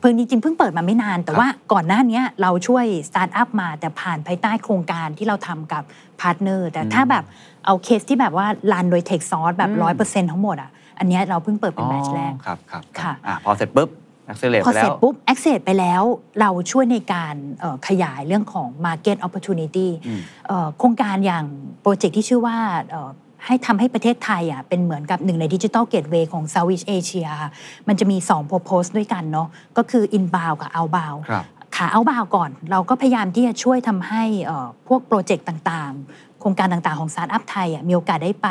[0.00, 5.82] เพิ่งจริงๆเพิ่งเปิดมาไม่นาน แต่ครับว่าก่อนหน้าเนี้ยเราช่วยสตาร์ทอัพมาแต่ผ่านภายใต้โครงการที่เราทำกับ
[6.20, 7.24] partner แต่ถ้าแบบ
[7.66, 13.88] เอาเคสที่แบบว่า run โดย Techsauce แบบร้อยเปอร์เซ็นต์ทั้งหมดอะอันเนี้ยเราเพิ่งเปิดเป็น batch แรกอ๋อครับครับค่ะอะพอเสร็จปุ๊บ
[14.30, 16.02] accelerate พอไปแล้เสร็จวปุ๊บ access ไปแล้ว
[16.40, 21.44] เราช่วยในการเอ่อขยายเรื่องของ market opportunity อืมเอ่อโครงการอย่าง
[21.82, 22.56] โปรเจกต์ที่ชื่อว่า
[22.90, 23.10] เอ่อ
[23.44, 27.50] ให้ทำให้ประเทศไทยอะเป็นเหมือนกับหนึ่งในดิจิ t a ลเกตเวย์ของ Southeast Asia ค่ะ
[27.88, 31.44] มันจะมี2 purpose ด้วยกันเนาะก็คือ inbound กับ outbound ครับ
[31.76, 38.48] ขาเอาบาวก่อน เราก็พยายามที่จะช่วยทำให้เอ่อพวกโปรเจกต์ต่างๆโครงการต่างๆของสตาร์ทอัพไทยอะมีโอกาสได้ไป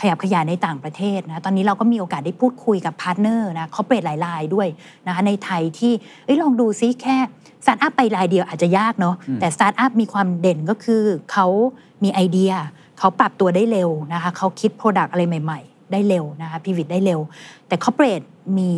[0.00, 4.68] ขยับขยายในต่างประเทศนะตอนนี้เราก็มีโอกาสได้พูดคุยกับ partner นะ corporate หลายรายด้วย
[5.06, 5.92] นะคะในไทยที่
[6.24, 7.18] เอ้ยลองดูซิแค่
[7.64, 11.02] สตาร์ทอัพไปรายเดียวอาจจะยากเนาะอืมแต่สตาร์ทอัพมีความเด่นก็คือ
[11.32, 11.46] เขา
[12.02, 12.52] มีไอเดีย
[12.98, 17.20] เขาปรับตัวได้เร็วนะคะเขาคิด product อะไรใหม่ ๆ ได้เร็วนะคะ pivot ได้เร็ว
[17.68, 18.22] แต่ corporate
[18.58, 18.70] มี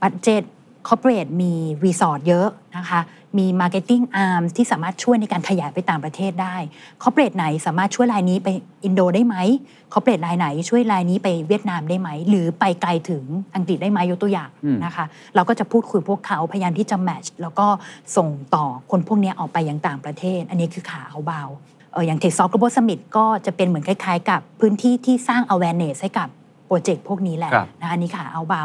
[0.00, 0.42] budget
[0.88, 1.52] corporate มี
[1.84, 3.00] resource เยอะนะคะ
[3.38, 6.56] มี marketing arm ที่สามารถช่วยในการขยายไปต่างประเทศได้
[7.02, 8.48] corporate ไหนสามารถช่วยรายนี้ไป
[8.84, 9.36] อินโดได้ไหม
[9.92, 13.24] corporate รายไหนช่วยรายนี้ไปเวียดนามได้ไหม หรือไปไกลถึง
[13.54, 14.50] อังกฤษได้ไหมยกตัวอย่าง
[14.84, 15.04] นะคะ
[15.34, 17.66] เราก็จะพูดคุยพวกเขาพยายามที่จะแมทช์แล้วก็
[18.16, 21.42] ส่งต่อคนพวกนี้ออกไปยังต่างประเทศ อันนี้คือขาเอาเบา
[22.06, 26.28] อย่าง Tech Soft Global Summit ก็จะเป็นเหมือนคล้ายๆ กับพื้นที่ที่สร้าง awareness ให้กับ
[26.78, 28.62] รเจกต์พวกนี้แหละครับนะคะอันนี้ค่ะเอาเบา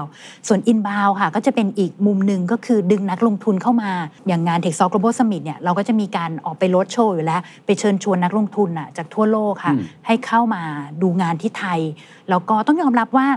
[0.47, 3.91] ส่วน inbound ค่ะ ก็จะเป็นอีกมุมหนึ่งก็คือดึงนักลงทุนเข้ามา
[4.28, 10.62] อย่างงาน Tech Soft Global Summit เนี่ยเราก็จะมีการออกไปรถโชว์อยู่แล้ว ไปเชิญชวนนักลงทุนน่ะจากทั่วโลกค่ะอืมให้เข้ามา
[11.01, 11.80] ดูงานที่ไทย
[12.30, 13.28] แล้วก็ต้องยอมรับว่า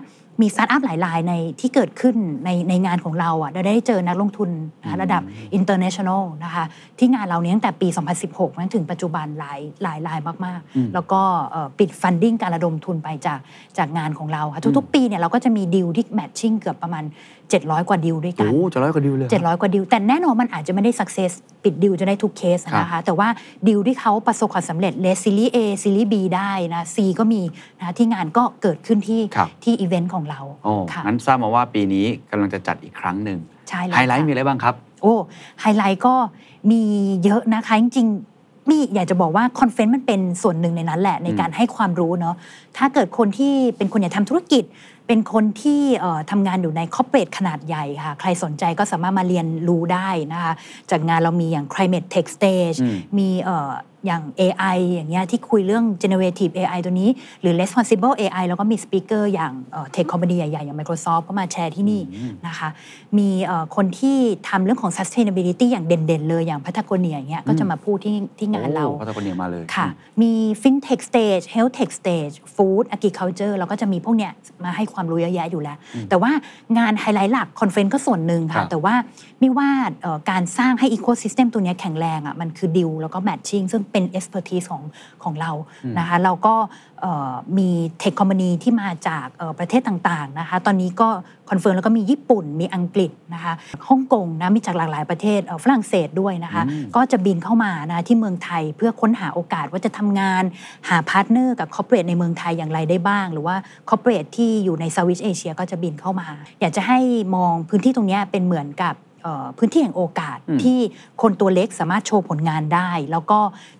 [0.40, 4.50] มีสตาร์ทอัพหลายรายในที่เกิดขึ้นในในงานของเราอะเราได้เจอนักลงทุน
[4.82, 5.22] นะคะระดับ
[5.58, 6.64] international นะคะ
[6.98, 7.88] ที่งานเราเนี้ตั้งแต่ปี
[8.22, 11.20] 2016มาถึงปัจจุบันหลายหลายรายมากอืมๆแล้วก็
[11.50, 13.38] เอ่อปิด funding การระดมทุนไปจาก
[13.78, 17.04] จากงานของเราค่ะทุก ๆ ปีเนี่ยเราก็จะมีดีลที่ matching เกือบประมาณ
[17.58, 21.30] 700 กว่าดีลด้วยกันโอ้เจ็ดร้อยกว่าดีลเลยเหรอ700กว่าดีลแต่แน่นอนมันอาจจะไม่ได้ success
[21.64, 23.28] ปิดดีลจะได้ทุกเคสนะคะแต่ว่า
[23.68, 27.42] ดีลที่เขาประสบความสำเร็จเลสซีรีส์ A ซีรีส์ B ได้นะ C ก็มี
[27.78, 33.38] นะคะที่งานก็เกิดขึ้นที่ครับที่อีเวนต์ของเราโอ้ค่ะงั้นทราบมาว่าปีนี้กำลังจะจัดอีกครั้งหนึ่ง
[33.68, 35.14] ใช่แล้วไฮไลท์ค่ะมีอะไรบ้างครับ โอ้
[35.60, 36.14] ไฮไลท์ก็
[36.70, 36.80] มี
[37.24, 42.34] เยอะนะคะจริงๆมีอยากจะบอกว่า content มันเป็นส่วนหนึ่งในนั้นแหละในการให้ความรู้เนาะ
[42.76, 44.64] ถ้าเกิดคนที่เป็นคนอยากทำธุรกิจ
[45.10, 50.52] เป็นคนที่เอ่อทำงานอยู่ใน corporate ขนาดใหญ่ค่ะ ใครสนใจก็สามารถมาเรียนรู้ได้นะคะ
[50.90, 57.08] จากงานเรามีอย่าง Climate Tech Stage อืมมีเอ่ออย่าง AI อย่างเงี้ยที่คุยเรื่อง generative AI ตัวนี้
[57.40, 59.52] หรือ responsible AI แล้วก็มีสปีกเกอร์อย่าง
[59.92, 62.02] เทคคอมพานีใหญ่ๆ อย่าง Microsoft ก็มาแชร์ที่นี่
[62.46, 62.68] นะคะ
[63.18, 64.16] มีเอ่อคนที่
[64.48, 69.86] ทำเรื่องของ sustainability อย่างเด่นๆ เลยอย่างพัทโกเนียอย่างเงี้ยก็จะมาพูดที่ที่งานเราโอ้พัตโกเนียมาเลยค่ะ
[70.22, 70.32] มี
[70.62, 74.32] fintech stage health tech stage food agriculture แล้วก็จะมีพวกเนี้ย
[74.64, 75.76] มาให้ความรู้เยอะแยะอยู่แล้ว
[76.08, 76.32] แต่ว่า
[76.78, 78.94] งานไฮไลท์หลัก content ก็ส่วนหนึ่งครัค่ะบแต่ว่า
[79.40, 79.70] ไม่ว่า
[80.02, 84.82] เอ่อการสร้างให้ ecosystem ตัวเนี้ยแข็งแรงอะมันคือดีลแล้วก็ matching ซึ่งเป็น expertise ของ
[85.22, 85.50] ของเรา
[85.98, 86.54] นะคะเราก็
[87.00, 87.68] เอ่อมี
[88.02, 91.08] tech company ที่มาจากเอ่อประเทศต่างๆนะคะตอนนี้ก็
[91.50, 93.52] คอนเฟิร์มแล้วก็มีญี่ปุ่นมีอังกฤษนะคะ
[93.88, 96.62] ฮ่องกงนะมีจากหลากหลายประเทศเอ่อฝรั่งเศสด้วยนะคะ
[96.96, 100.44] ก็จะบินเข้ามานะที่เมืองไทยเพื่อค้นหาโอกาสว่าจะทำงาน
[100.88, 103.56] หา partner กับ corporate ในเมืองไทยอย่างไรได้บ้าง หรือว่า
[103.88, 106.28] corporate ที่อยู่ใน Southeast Asia ก็จะบินเข้ามา
[106.60, 106.98] อยากจะให้
[107.36, 109.09] มองพื้นที่ตรงเนี้ยเป็นเหมือนกับเอ่อ
[109.58, 110.78] พื้นที่แห่งโอกาสอืมที่
[111.22, 113.38] คนตัวเล็กสามารถโชว์ผลงานได้ แล้วก็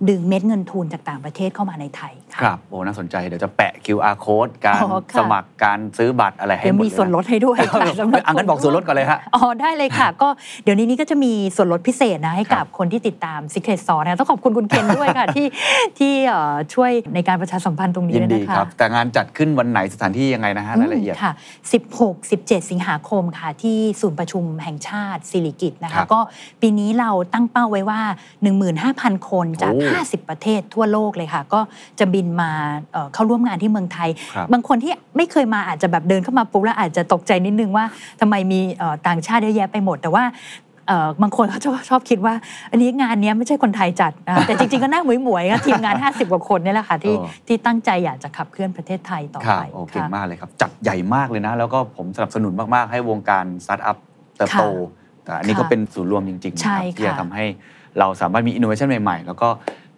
[0.09, 10.29] ดึงเม็ดเงินทุนจากต่างประเทศเข้ามาในไทย ค่ะครับโอ้น่าสนใจเดี๋ยวจะแปะ QR code การอ๋อค่ะสมัครการซื้อบัตรอะไรให้เดี๋ยวหมดมีเลยะส่วนลดให้ด้วยค่ะสำหรับอันนั้นบอกส่วนลดก่อนเลยฮะอ๋อได้เลยค่ะ ก็
[10.65, 15.47] เดี๋ยวนี้นี้ก็จะมีส่วนลดพิเศษนะให้กับคนที่ติดตาม Secret Sauce นะต้องขอบคุณคุณเคนด้วยค่ะที่
[15.99, 21.33] ที่เอ่อช่วยในการประชาสัมพันธ์ตรงนี้ยินด้วยดีนะคะครับแต่งานจัดขึ้นวันไหนสถานที่ยังไงนะฮะรายละเอียดอืมค่ะ
[21.81, 26.21] 16 17 สิงหาคมค่ะ ที่ศูนย์ประชุมแห่งชาติสิริกิตนะครัคะบก็
[26.61, 28.01] ปีนี้เราตั้งเป้าไว้ว่า
[28.65, 31.61] 15,000 คนจากโอ้50 ประเทศทั่วโลกเลยค่ะ ก็
[31.99, 32.51] จะบินมา
[32.93, 37.85] เอ่อเข้าร่วมงานที่เมืองไทยครับบางคนที่ไม่เคยมาอาจจะแบบเดินเข้ามาปุ๊บแล้วอาจจะตกใจนิดนึงว่า
[38.21, 40.25] ทำไมมีเอ่อต่างชาติเยอะแยะไปหมด แต่ว่า
[40.89, 42.35] เอ่อบางคนเขาชอบชอบคิดว่า
[42.71, 53.97] อันนี้งานเนี้ยไม่ใช่คนไทยจัดนะคะแต่จริง ๆ ก็น่าหมวยหมวยๆค่ะทีมงาน 50 กว่าคนนี่แหละค่ะที่เออที่ตั้งใจอยากจะขับเคลื่อนประเทศไทยต่อครัไปบโอเก่งค่ะมากเลยครับ จัดใหญ่มากเลยนะ แล้วก็ผมสนับสนุนมาก ๆ ให้วงการสตาร์ทอัพ
[54.37, 54.65] เติบโต
[55.25, 57.45] แต่อันนี้ค่ะก็เป็นศูนย์รวมจริงๆนะใช่ครับที่จะค่ะทำให้
[57.99, 59.49] เราสามารถมีอินโนเวชันใหม่ ๆ แล้วก็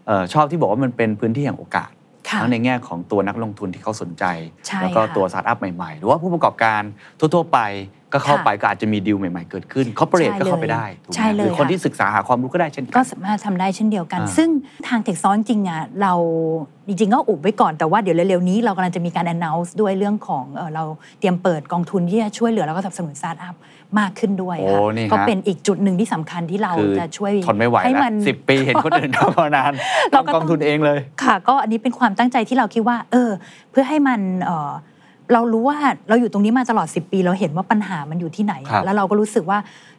[0.07, 2.02] เอ่อชอบที่บอกว่ามันเป็นพื้นที่แห่งโอกาสค่ะ
[2.41, 4.25] ทั้งในแง่ของตัวนักลงทุนที่เขาสนใจ
[4.67, 6.83] ใช่แล้วก็ค่ะตัวสตาร์ทอัพใหม่ๆ หรือว่าผู้ประกอบการ
[7.19, 7.61] ทั่วๆไป
[8.13, 14.49] ก็เข้าค่ะไปก็อาจจะมีดีลใหม่ๆ เกิดขึ้น corporate ใช่ก็เข้าไปเลยได้ถูกไหมใช่เลยหรือคนค่ะที่ศึกษาหาความรู้ก็ได้เช่นกัก็นสามารถทำได้เช่นเดียวกันอ่าซึ่ง
[14.89, 16.13] ทาง Techsauce จริงๆอะเรา
[16.89, 20.85] จริงๆก็อุบไว้ก่อนแต่ว่าเดี๋ยวเร็วๆนี้เรากำลังจะมีการ announce ด้วยเรื่องของเอ่อเรา
[21.21, 23.55] เตรียมเปิดกองทุนที่จะช่วยเหลือแล้วก็สนับสนุนสตาร์ทอัพ
[23.99, 29.73] มากขึ้นด้วยโอ้ค่ะนี่ฮะก็เป็นอีกจุดหนึ่งที่สำคัญที่เราคือจะช่วยทนไม่ไหวให้แล้วมันสิบปีเห็นคนอื่นทำมานาน
[30.13, 33.31] เราก็ทำกองทุนเองเลยค่ะ ก็อันนี้เป็นความตั้งใจที่เราคิดว่า เออ
[33.71, 34.73] เพื่อให้มันเอ่อ
[35.33, 35.79] เรารู้ว่า
[36.09, 39.59] เราอยู่ตรงนี้มาตลอด 10 ปี เราเห็นว่าปัญหามันอยู่ที่ไหนอะครับแล้วเราก็รู้สึกว่า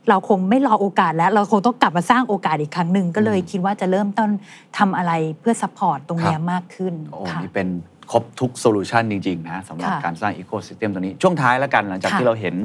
[0.10, 4.30] เราคงไม่รอโอกาสแล้ว เราคงต้องกลับมาสร้างโอกาสอีกครั้งหนึ่งก็เลยคิดว่าจะเริ่มต้น
[4.78, 7.68] ทำอะไรเพื่อ support ตรงเนี้ยมากขึ้นโอ้ค่ะนี่เป็น
[8.12, 12.56] ครบทุก solution จริง ๆ นะสำหรับค่ะการสร้างอีโค y ิสเต็มตัวนี้ ช่วงท้ายแล้วกันหลังจากค่ะที่เราเห็น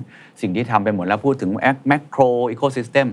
[0.41, 1.51] สิ่งที่ทำไปหมดแล้วพูดถึง
[1.89, 3.09] แมคโครอีโค y ิสเต็ม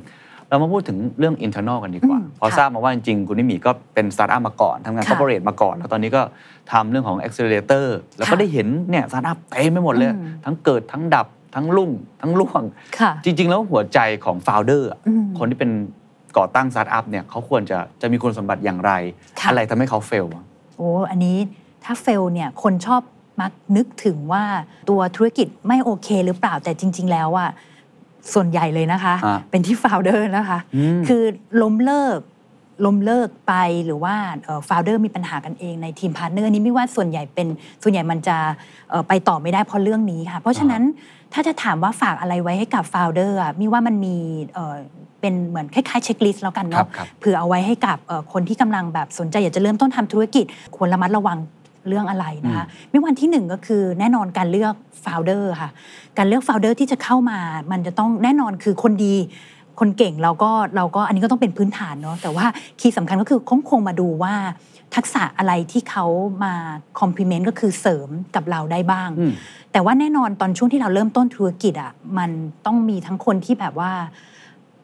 [0.49, 6.21] เรามาพูดถึงเรื่อง internal กันดีกว่าอืมเพอค่ะทราบมาว่าจริงๆ คุณมิหมีก็เป็นสตาร์ทอัพมาก่อนทำงานค่ะ corporate มาก่อน แล้วตอนนี้ก็
[6.71, 7.85] ทำเรื่องของ accelerator
[8.17, 12.61] แล้วก็ค่ะได้เห็นเนี่ยสตาร์ทอัพเต็มไปหมดเลยอืมทั้งเกิดทั้งดับทั้งรุ่ง ทั้งร่วง
[12.99, 15.71] ค่ะจริง ๆ แล้วหัวใจของ founder อืมคนที่เป็น
[16.37, 18.91] ก่อตั้งสตาร์ทอัพเนี่ยเขาควรจะจะมีคุณสมบัติอย่างไร
[19.39, 20.25] ค่ะอะไรทำให้เขา fail
[20.77, 21.37] โอ้อันนี้
[21.85, 23.01] ถ้า fail เนี่ยคนชอบ
[23.41, 24.43] มักนึกถึงว่า
[24.89, 27.49] ตัวธุรกิจไม่โอเคหรือเปล่าแต่จริง ๆ แล้วอะ
[28.33, 30.59] ส่วนใหญ่เลยนะคะฮะเป็นที่ founder นะคะ
[30.97, 31.23] มคือ
[31.61, 32.19] ล้มเลิก
[32.85, 33.53] ล้มเลิกไป
[33.85, 34.15] หรือว่า
[34.67, 37.47] founder มีปัญหากันเองในทีม partner นี้ไม่ว่าส่วนใหญ่เป็น
[37.83, 38.37] ส่วนใหญ่มันจะ
[38.89, 40.83] เอ่อไปต่อไม่ได้เพราะเรื่องนี้ค่ะ เพราะฉะนั้น
[41.33, 44.15] ถ้าจะถามว่าฝากอะไรไว้ให้กับ founder หมีว่ามันมี
[44.53, 44.75] เอ่อ
[45.21, 51.37] เป็นเหมือนคล้ายๆ checklist แล้วกันเนาะครับครับเผื่อเอาไว้ให้กับเอ่อคนที่กำลังแบบสนใจอยากจะเริ่มต้นทำธุรกิจควรระมัดระวัง
[51.87, 55.69] เรื่องอะไรนะคะไม่วันที่หนึ่งก็คือแน่นอนการเลือก founder ค่ะ
[56.17, 57.39] การเลือก founder ที่จะเข้ามา
[57.71, 59.15] มันจะต้องแน่นอนคือคนดี
[59.79, 62.45] คนเก่งเราก็เราก็อันนี้ก็ต้องเป็นพื้นฐานเนาะแต่ว่า
[62.79, 64.33] คีย์สำคัญก็คือคงคงมาดูว่า
[64.95, 66.05] ทักษะอะไรที่เขา
[66.43, 66.53] มา
[66.99, 69.33] คอมพลีเมนต์ก็คือเสริมกับเราได้บ้างอืม
[69.71, 72.29] แต่ว่าแน่นอนตอนช่วงที่เราเริ่มต้นธุรกิจอะมัน
[72.65, 73.91] ต้องมีทั้งคนที่แบบว่า
[74.34, 74.34] เ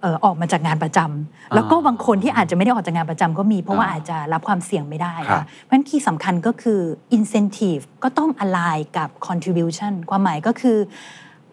[0.04, 6.80] อ่อออกมาจากงานประจำแล้วก็บางคนที่อาจจะไม่ได้ออกจากงานประจำก็มีเพราะว่าอ่าอาจจะรับความเสี่ยงไม่ได้ครัค่ะบเพราะฉะนั้นคีย์สำคัญก็คือ
[7.18, 10.78] incentive ก็ต้อง align กับ contribution ความหมายก็คือ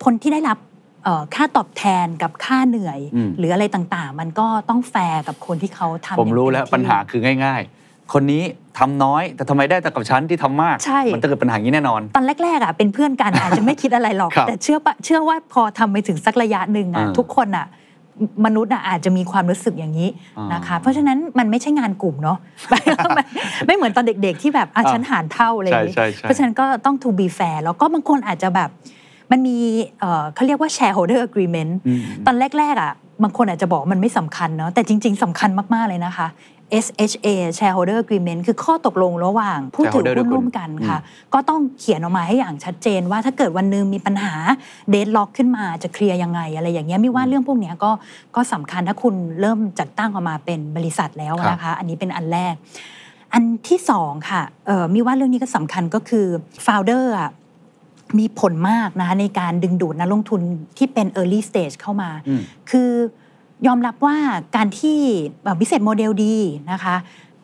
[0.05, 0.59] คนที่ได้รับ
[1.05, 8.43] เอ่อค่าตอบแทนกับค่าเหนื่อยอืมหรืออะไรต่างๆ มันก็ต้องแฟร์กับคนที่เขาทำผมอย่างรู้แล้วเต็มที่ปัญหาคือง่ายๆ คนนี้
[8.79, 17.67] ทำน้อยแต่ทำไมได้แต่กับฉันที่ทำมากใช่มันจะเกิดปัญหาอย่างนี้แน่นอน ตอนแรกๆอะเป็นเพื่อนกันอาจจะไม่คิดอะไรหรอกครับแต่เชื่อปะเชื่อว่าพอทำไปถึงสักระยะหนึ่งอะอ่าทุกคนอะ
[18.47, 20.09] มนุษย์อะอาจจะมีความรู้สึกอย่างนี้
[20.39, 22.39] อ่านนะคะ เพราะฉะนั้นมันไม่ใช่งานกลุ่มเนาะ
[23.17, 23.27] มัน
[23.67, 28.69] ไม่เหมือนตอนเด็กๆที่แบบอะอ่าฉันหารเท่าอะไรอย่างนี้ใช่ใช่ใช่เพราะฉะนั้นก็ต้อง to be fair แล้วก็บางคนอาจจะแบบ
[29.31, 29.57] มันมี
[30.01, 32.93] เอ่อเขาเรียกว่า shareholder agreement อืมตอนแรกๆอะ
[33.23, 36.27] บางคนอาจจะบอกว่ามันไม่สำคัญเนาะแต่จริง ๆสำคัญมาก ๆ เลยนะคะ
[36.85, 40.99] SHA shareholder agreement คือข้อตกลงระหว่างผู้ถือ shareholder หุ้นทุกคนร่วมกันค่ะ
[41.35, 44.35] ก็ต้องเขียนออกมาให้อย่างชัดเจนว่าถ้าเกิดวันหนึ่งมีปัญหา
[44.91, 47.91] เดดล็อกขึ้นมาจะเคลียร์ยังไง อะไรอย่างเงี้ยไม่ว่าเรื่องพวกเนี้ยก็
[48.37, 52.55] ก็สำคัญถ้าคุณเริ่มจัดตั้งออกมาเป็นบริษัทแล้วนะคะ อันนี้เป็นอันแรก
[53.33, 56.27] อันที่สองค่ะเอ่อมีว่าเรื่องนี้ก็สำคัญก็คือ
[56.67, 57.31] founder อะ
[58.19, 60.41] มีผลมากนะคะในการดึงดูดนักลงทุน
[60.79, 62.41] ที่เป็น early stage เข้ามาอืม
[62.71, 62.91] คือ
[63.67, 64.17] ยอมรับว่า
[64.57, 64.99] การที่
[65.61, 66.37] บิสเ e สโมเดลดี
[66.73, 66.97] นะคะ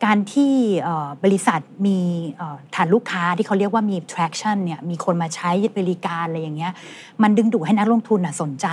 [0.05, 1.97] การที่เอ่อบริษัทมี
[2.33, 6.73] เอ่อฐานลูกค้าที่เขาเรียกว่ามี traction เนี่ยมีคนมาใช้บริการอะไรอย่างเงี้ย
[7.21, 8.67] มันดึงดูดให้นักลงทุนน่ะสนใจ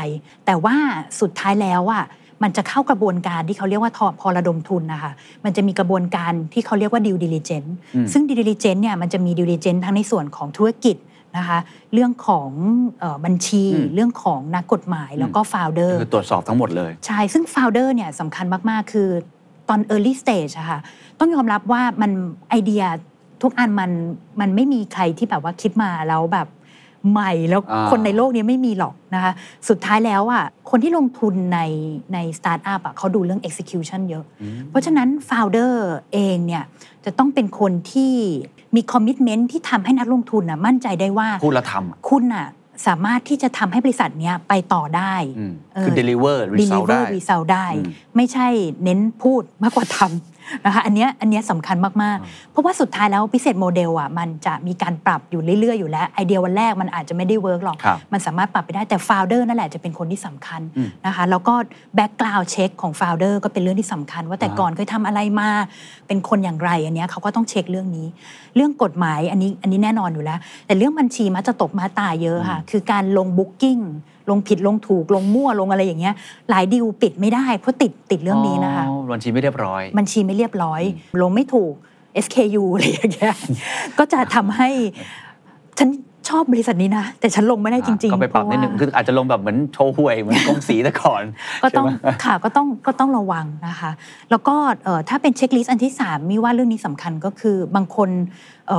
[0.47, 0.77] แต่ว่า
[1.21, 2.05] สุดท้ายแล้วอะ
[2.43, 5.13] มันจะเข้ากระบวนการที่เขาเรียกว่าทอพอระดมทุนนะคะ
[5.45, 10.97] มันจะมีกระบวนการที่เขาเรียกว่า due diligence อืมซึ่ง due diligence เนี่ยมันจะมี due diligence ทั้งในส่วนของธุรกิจ
[11.37, 11.59] นะคะ
[11.93, 12.51] เรื่องของ
[13.01, 19.09] เออบัญชีอืมเรื่องของนักกฎหมายแล้วก็ founder คือตรวจสอบทั้งหมดเลย ใช่ ซึ่ง founder เนี่ยสำคัญมาก ๆ คือ
[19.69, 20.79] ตอน early stage อะค่ะ
[21.19, 22.11] ต้องยอมรับว่ามัน
[22.51, 22.85] ไอเดีย
[23.43, 23.91] ทุกอันมัน
[24.41, 26.49] มันไม่มีใครที่แบบว่าคิดมาแล้วแบบ
[27.11, 29.33] ใหม่แล้วอ่าคนในโลกนี้ไม่มีหรอกนะคะ
[29.69, 31.61] สุดท้ายแล้วอะคนที่ลงทุนใน
[32.15, 34.25] ในสตาร์ทอัพอะเขาดูเรื่อง execution เยอะ
[34.69, 35.75] เพราะฉะนั้น founder
[36.13, 36.65] เองเนี่ย
[37.05, 38.15] จะต้องเป็นคนที่
[38.75, 42.47] มี commitment ที่ทำให้นักลงทุนน่ะมั่นใจได้ว่าพูดและทำอะคุณน่ะ
[42.87, 48.47] สามารถที่จะทำให้บริษัทเนี้ยไปต่อได้อืมเออคือ deliver result ได้ deliver result ได้อืมไม่ใช่
[48.85, 50.32] เน้นพูดมากกว่าทำ
[50.65, 61.55] นะคะอันเนี้ยอันเนี้ยสำคัญมาก ๆ เพราะว่าสุดท้ายแล้ว business model อะมันจะมีการปรับอยู่เรื่อย ๆ อยู่แล้ว ไอเดียวันแรกมันอาจจะไม่ได้ work หรอก ครับมันสามารถปรับไปได้แต่ founder นั่นแหละจะเป็นคนที่สำคัญอืมนะคะแล้วก็
[61.95, 65.49] background check ของ founder ก็เป็นเรื่องที่สำคัญ ว่าแต่อ่า ก่อนเคยทำอะไรมา
[66.07, 68.07] เป็นคนอย่างไรอันเนี้ยเขาก็ต้องเช็คเรื่องนี้
[68.57, 73.79] เรื่องกฎหมายอันนี้อันนี้แน่นอนอยู่แล้ว แต่เรื่องบัญชีมักจะตกมาตราเยอะค่ะคือการลงบุ๊กิ้ง
[74.31, 76.15] ลงผิดลงถูกลงมั่วลงอะไรอย่างเงี้ย
[76.51, 80.83] หลายดิวปิดไม่ได้เพราะติดติดเรื่องนี้นะคะอ๋อบัญชีไม่เรียบร้อย บัญชีไม่เรียบร้อย
[81.23, 81.73] ลงไม่ถูก
[82.25, 83.35] SKU อะไรอย่างเงี้ย
[83.99, 84.69] ก็จะทำให้
[85.79, 85.89] ฉัน
[86.31, 91.23] ชอบบริษัทนี้นะ แต่ฉันลงไม่ได้จริงๆก็ไปปรับนิดนึงเพคือราะว่าอาจจะลงแบบเหมือนโชว์หวยเหมือนกรมสีแต่ก่อน
[91.63, 93.91] ก็ต้องใช่ไหมค่ะก็ต้องก็ต้องระวังนะคะ
[94.31, 98.11] แล้วก็เอ่อถ้าเป็น checklist อันที่ 3 หมีว่าเรื่องนี้สำคัญก็คือบางคน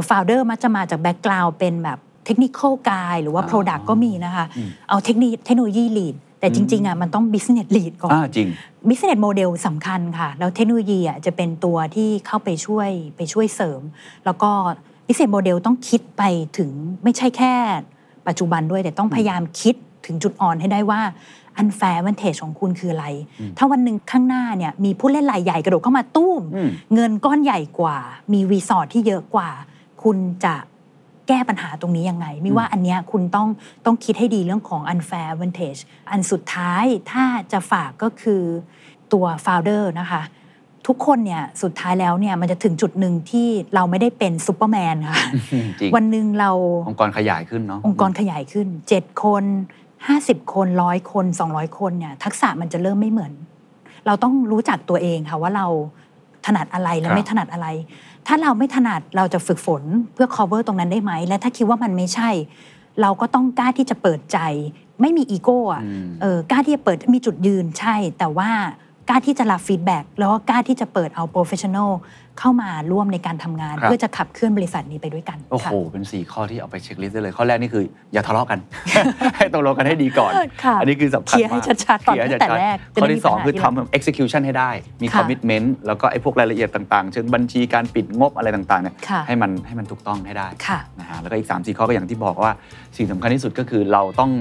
[0.10, 8.48] founder มักจะมาจาก background เป็นแบบ technical guy หรือว่าอ๋อ Product ก็มีนะคะอืมเอาเทคนิคเทคโนโลยี lead แต่จริงๆอะมันต้อง business lead ก่อนอ่าจริง
[8.88, 13.82] business model สำคัญค่ะ แล้วเทคโนโลยีอะจะเป็นตัวที่เข้าไปช่วยไปช่วยเสริม
[14.26, 14.52] แล้วก็
[15.06, 16.24] business model ต้องคิดไป
[16.58, 16.70] ถึง
[17.04, 17.54] ไม่ใช่แค่
[18.28, 21.02] ปัจจุบันด้วย แต่ต้องพยายามคิดถึงจุดอ่อนให้ได้ว่า
[21.62, 23.08] unfair advantage ของคุณคืออะไร
[23.58, 27.98] ถ้าวันหนึ่งข้างหน้าเนี่ยมีผู้เล่นรายใหญ่กระโดดเข้ามาตุ้มอืมเงินก้อนใหญ่กว่า
[28.34, 29.50] มีรีสอร์ทที่เยอะกว่า
[30.04, 30.56] คุณจะ
[31.28, 33.48] แก้ปัญหาตรงนี้ยังไง ไม่ว่าอันเนี้ยคุณต้อง
[33.86, 38.42] ต้องคิดให้ดีเรื่องของ unfair advantage อันสุดท้ายถ้าจะฝากก็คือ
[39.14, 40.22] ตัว founder นะคะ
[40.88, 45.20] ทุกคนเนี่ยสุดท้ายแล้วเนี่ยมันจะถึงจุดหนึ่งที่เราไม่ได้เป็นซูเปอร์แมนค่ะ
[45.80, 46.52] จริงวันหนึ่งเรา
[46.90, 49.44] องค์กรขยายขึ้นเนาะองค์กรขยายขึ้น 7 คน
[49.98, 53.34] 50 คนร้อยคน 200 คนเนี่ยทักษะมันจะเริ่มไม่เหมือน
[54.06, 55.68] เราต้องรู้จักตัวเองค่ะว่าเรา
[56.46, 57.68] ถนัดอะไรและครับไม่ถนัดอะไร
[58.28, 62.30] ถ้าเราไม่ถนัดเราจะฝึกฝนเพื่อ cover ตรงนั้นได้ไหม และถ้าคิดว่ามันไม่ใช่
[63.02, 64.40] เราก็ต้องกล้าที่จะเปิดใจ
[65.02, 68.50] ไม่มีอีโก้อะอืมเออกล้าที่จะเปิดมีจุดยืนใช่ แต่ว่า
[69.10, 71.92] กล้าที่จะรับ feedback แล้วก็กล้าที่จะเปิดเอา professional
[72.40, 77.84] เข้ามาร่วมในการทำงานครับเพื่อจะขับเคลื่อนบริษัทนี้ไปด้วยกัน โอ้โหค่ะเป็น 4 ข้อที่เอาไป checklist ได้เลย ข้อแรกนี่คือ
[78.14, 78.60] อย่าทะเลาะกัน
[79.38, 80.32] ให้ตกลงกันให้ดีก่อน
[80.64, 84.70] ค่ะอันนี้คือสำคัญเคลียร์ให้ชัดๆเคลียร์ให้ตั้งแต่ตอนแรกจะได้ที่มีปัญหาทีหลังข้อที่2คือทำ execution ให้ได้
[85.02, 92.54] มีค่ะ commitment แล้วก็ไอ้พวกรายละเอียดต่างๆ เช่นบัญชีการปิดงบอะไรต่างๆเนี่ยค่ะให้มันให้มันถูกต้องให้ได้ค่ะนะฮะแล้วก็อีก3 4ข้อก็อย่างที่บอกว่า
[92.98, 94.32] สิ่งสำคัญที่สุดก็คือเราต้อง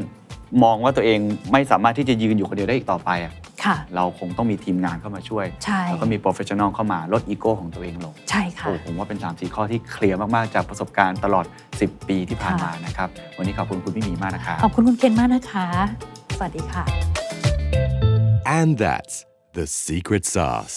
[0.65, 1.19] มองว่าตัวเอง
[1.53, 3.42] ไม่สามารถที่จะยืนอยู่คนเดียวได้อีกต่อไปอะค่ะ
[3.97, 11.45] เราคงต้องมีทีมงานเข้ามาช่วยใช่แล้วก็มี professional เข้ามาลดอีโก้ของตัวเองลงใช่ค่ะโอ้ผมว่าเป็น 3 4 ข้อที่เคลียร์มาก ๆ จากประสบการณ์ตลอด
[11.77, 13.09] 10 ปีที่ผ่านค่ะมานะครับ
[13.39, 15.67] วันนี้ขอบคุณคุณพี่หมีมากนะครับขอบคุณคุณเคนมากนะคะ
[16.37, 16.85] สวัสดีค่ะ
[18.59, 19.15] And that's
[19.55, 20.77] the secret sauce.